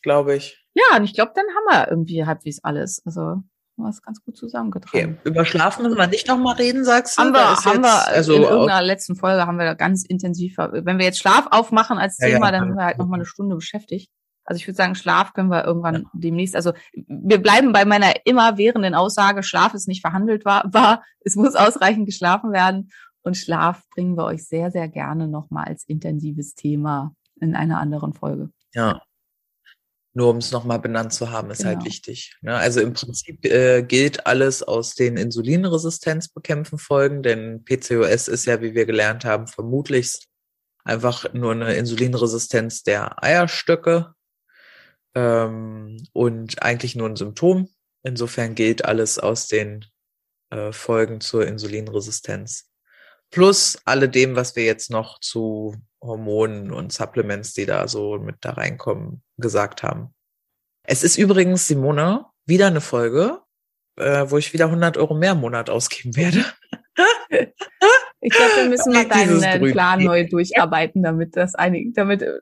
[0.00, 0.66] Glaube ich.
[0.74, 3.02] Ja, und ich glaube, dann haben wir irgendwie halbwegs alles.
[3.04, 3.42] Also
[3.82, 5.18] wir es ganz gut zusammengetragen.
[5.20, 5.28] Okay.
[5.28, 7.22] Über Schlafen müssen wir nicht nochmal reden, sagst du?
[7.22, 10.56] Haben wir, haben jetzt- wir, also in irgendeiner letzten Folge haben wir da ganz intensiv,
[10.58, 12.34] wenn wir jetzt Schlaf aufmachen als Ja, ja.
[12.34, 14.10] Thema, dann sind wir halt nochmal eine Stunde beschäftigt.
[14.46, 18.94] Also ich würde sagen, Schlaf können wir irgendwann demnächst, also wir bleiben bei meiner immerwährenden
[18.94, 22.90] Aussage, Schlaf ist nicht verhandelt war, war, es muss ausreichend geschlafen werden
[23.22, 28.12] und Schlaf bringen wir euch sehr, sehr gerne nochmal als intensives Thema in einer anderen
[28.12, 28.50] Folge.
[28.74, 29.00] Ja.
[30.16, 31.86] Nur um es nochmal benannt zu haben, ist halt Genau.
[31.86, 32.36] wichtig.
[32.40, 32.54] Ne?
[32.56, 38.62] Also im Prinzip äh, gilt alles aus den Insulinresistenz bekämpfen Folgen, denn PCOS ist ja,
[38.62, 40.20] wie wir gelernt haben, vermutlich
[40.84, 44.14] einfach nur eine Insulinresistenz der Eierstöcke
[45.14, 47.68] ähm, und eigentlich nur ein Symptom.
[48.04, 49.84] Insofern gilt alles aus den
[50.50, 52.70] äh, Folgen zur Insulinresistenz.
[53.30, 55.74] Plus alledem, was wir jetzt noch zu
[56.04, 60.14] Hormonen und Supplements, die da so mit da reinkommen, gesagt haben.
[60.86, 63.40] Es ist übrigens, Simone, wieder eine Folge,
[63.96, 66.44] äh, wo ich wieder 100 Euro mehr im Monat ausgeben werde.
[68.26, 69.70] Ich glaube, wir müssen mal deinen äh.
[69.72, 72.38] Plan neu durcharbeiten, damit das einig, damit, äh,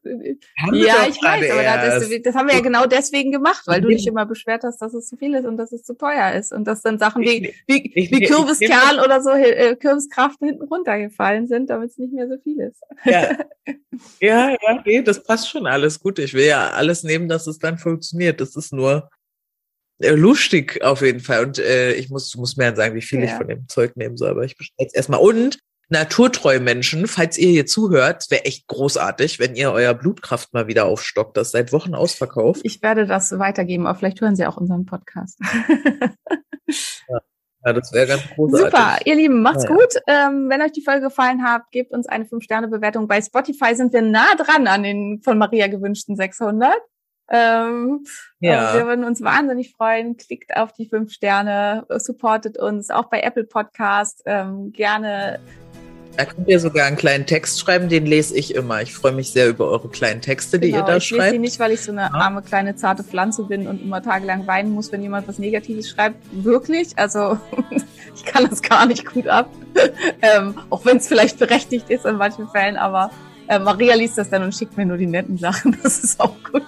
[0.58, 1.62] Haben ja, ich weiß, aber
[1.98, 4.94] das, das haben wir ja genau deswegen gemacht, weil du dich immer beschwert hast, dass
[4.94, 7.48] es zu viel ist und dass es zu teuer ist und dass dann Sachen wie,
[7.48, 11.98] Ich- wie, ich- wie ich- Kürbiskern oder so, äh, Kürbiskraft hinten runtergefallen sind, damit es
[11.98, 12.80] nicht mehr so viel ist.
[13.04, 13.36] Ja,
[14.20, 16.20] ja, ja, nee, das passt schon alles gut.
[16.20, 18.40] Ich will ja alles nehmen, dass es dann funktioniert.
[18.40, 19.10] Das ist nur
[19.98, 21.44] äh, lustig auf jeden Fall.
[21.44, 23.36] Und äh, ich muss, du musst mir dann sagen, wie viel ich Ja.
[23.36, 25.20] von dem Zeug nehmen soll, aber ich bestelle jetzt erstmal.
[25.20, 25.58] Und
[25.92, 30.86] naturtreu Menschen, falls ihr hier zuhört, wäre echt großartig, wenn ihr euer Blutkraft mal wieder
[30.86, 31.36] aufstockt.
[31.36, 32.62] Das seit Wochen ausverkauft.
[32.64, 35.38] Ich werde das weitergeben, aber vielleicht hören Sie auch unseren Podcast.
[37.64, 38.66] Ja, das wäre ganz großartig.
[38.66, 39.94] Super, ihr Lieben, macht's Ja, gut.
[40.08, 43.06] Ähm, wenn euch die Folge gefallen hat, gebt uns eine 5-Sterne-Bewertung.
[43.06, 46.74] Bei Spotify sind wir nah dran an den von Maria gewünschten 600.
[47.30, 48.04] Ähm,
[48.40, 48.74] Ja.
[48.74, 50.16] Wir würden uns wahnsinnig freuen.
[50.16, 54.22] Klickt auf die 5 Sterne, supportet uns, auch bei Apple Podcast.
[54.26, 55.38] Ähm, gerne.
[56.16, 58.82] Da könnt ihr sogar einen kleinen Text schreiben, den lese ich immer.
[58.82, 61.34] Ich freue mich sehr über eure kleinen Texte, die ihr Genau, da ich lese schreibt.
[61.34, 62.10] die nicht, weil ich so eine Ja.
[62.12, 66.16] arme, kleine, zarte Pflanze bin und immer tagelang weinen muss, wenn jemand was Negatives schreibt.
[66.32, 66.88] Wirklich.
[66.96, 67.38] Also
[68.14, 69.48] ich kann das gar nicht gut ab.
[70.22, 73.10] ähm, auch wenn es vielleicht berechtigt ist in manchen Fällen, aber
[73.48, 75.78] äh, Maria liest das dann und schickt mir nur die netten Sachen.
[75.82, 76.62] Das ist auch gut.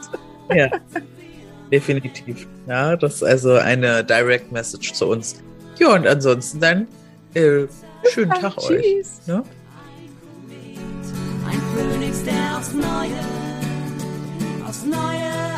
[0.54, 0.68] Ja,
[1.70, 2.46] definitiv.
[2.66, 5.36] Ja, das ist also eine Direct Message zu uns.
[5.78, 6.86] Ja, und ansonsten dann
[7.34, 7.66] äh,
[8.10, 8.82] schönen Tag euch.
[8.82, 9.26] Tschüss.
[9.26, 9.42] Ne?
[11.46, 13.20] Ein Phönix, der aufs Neue,
[14.66, 15.53] aufs Neue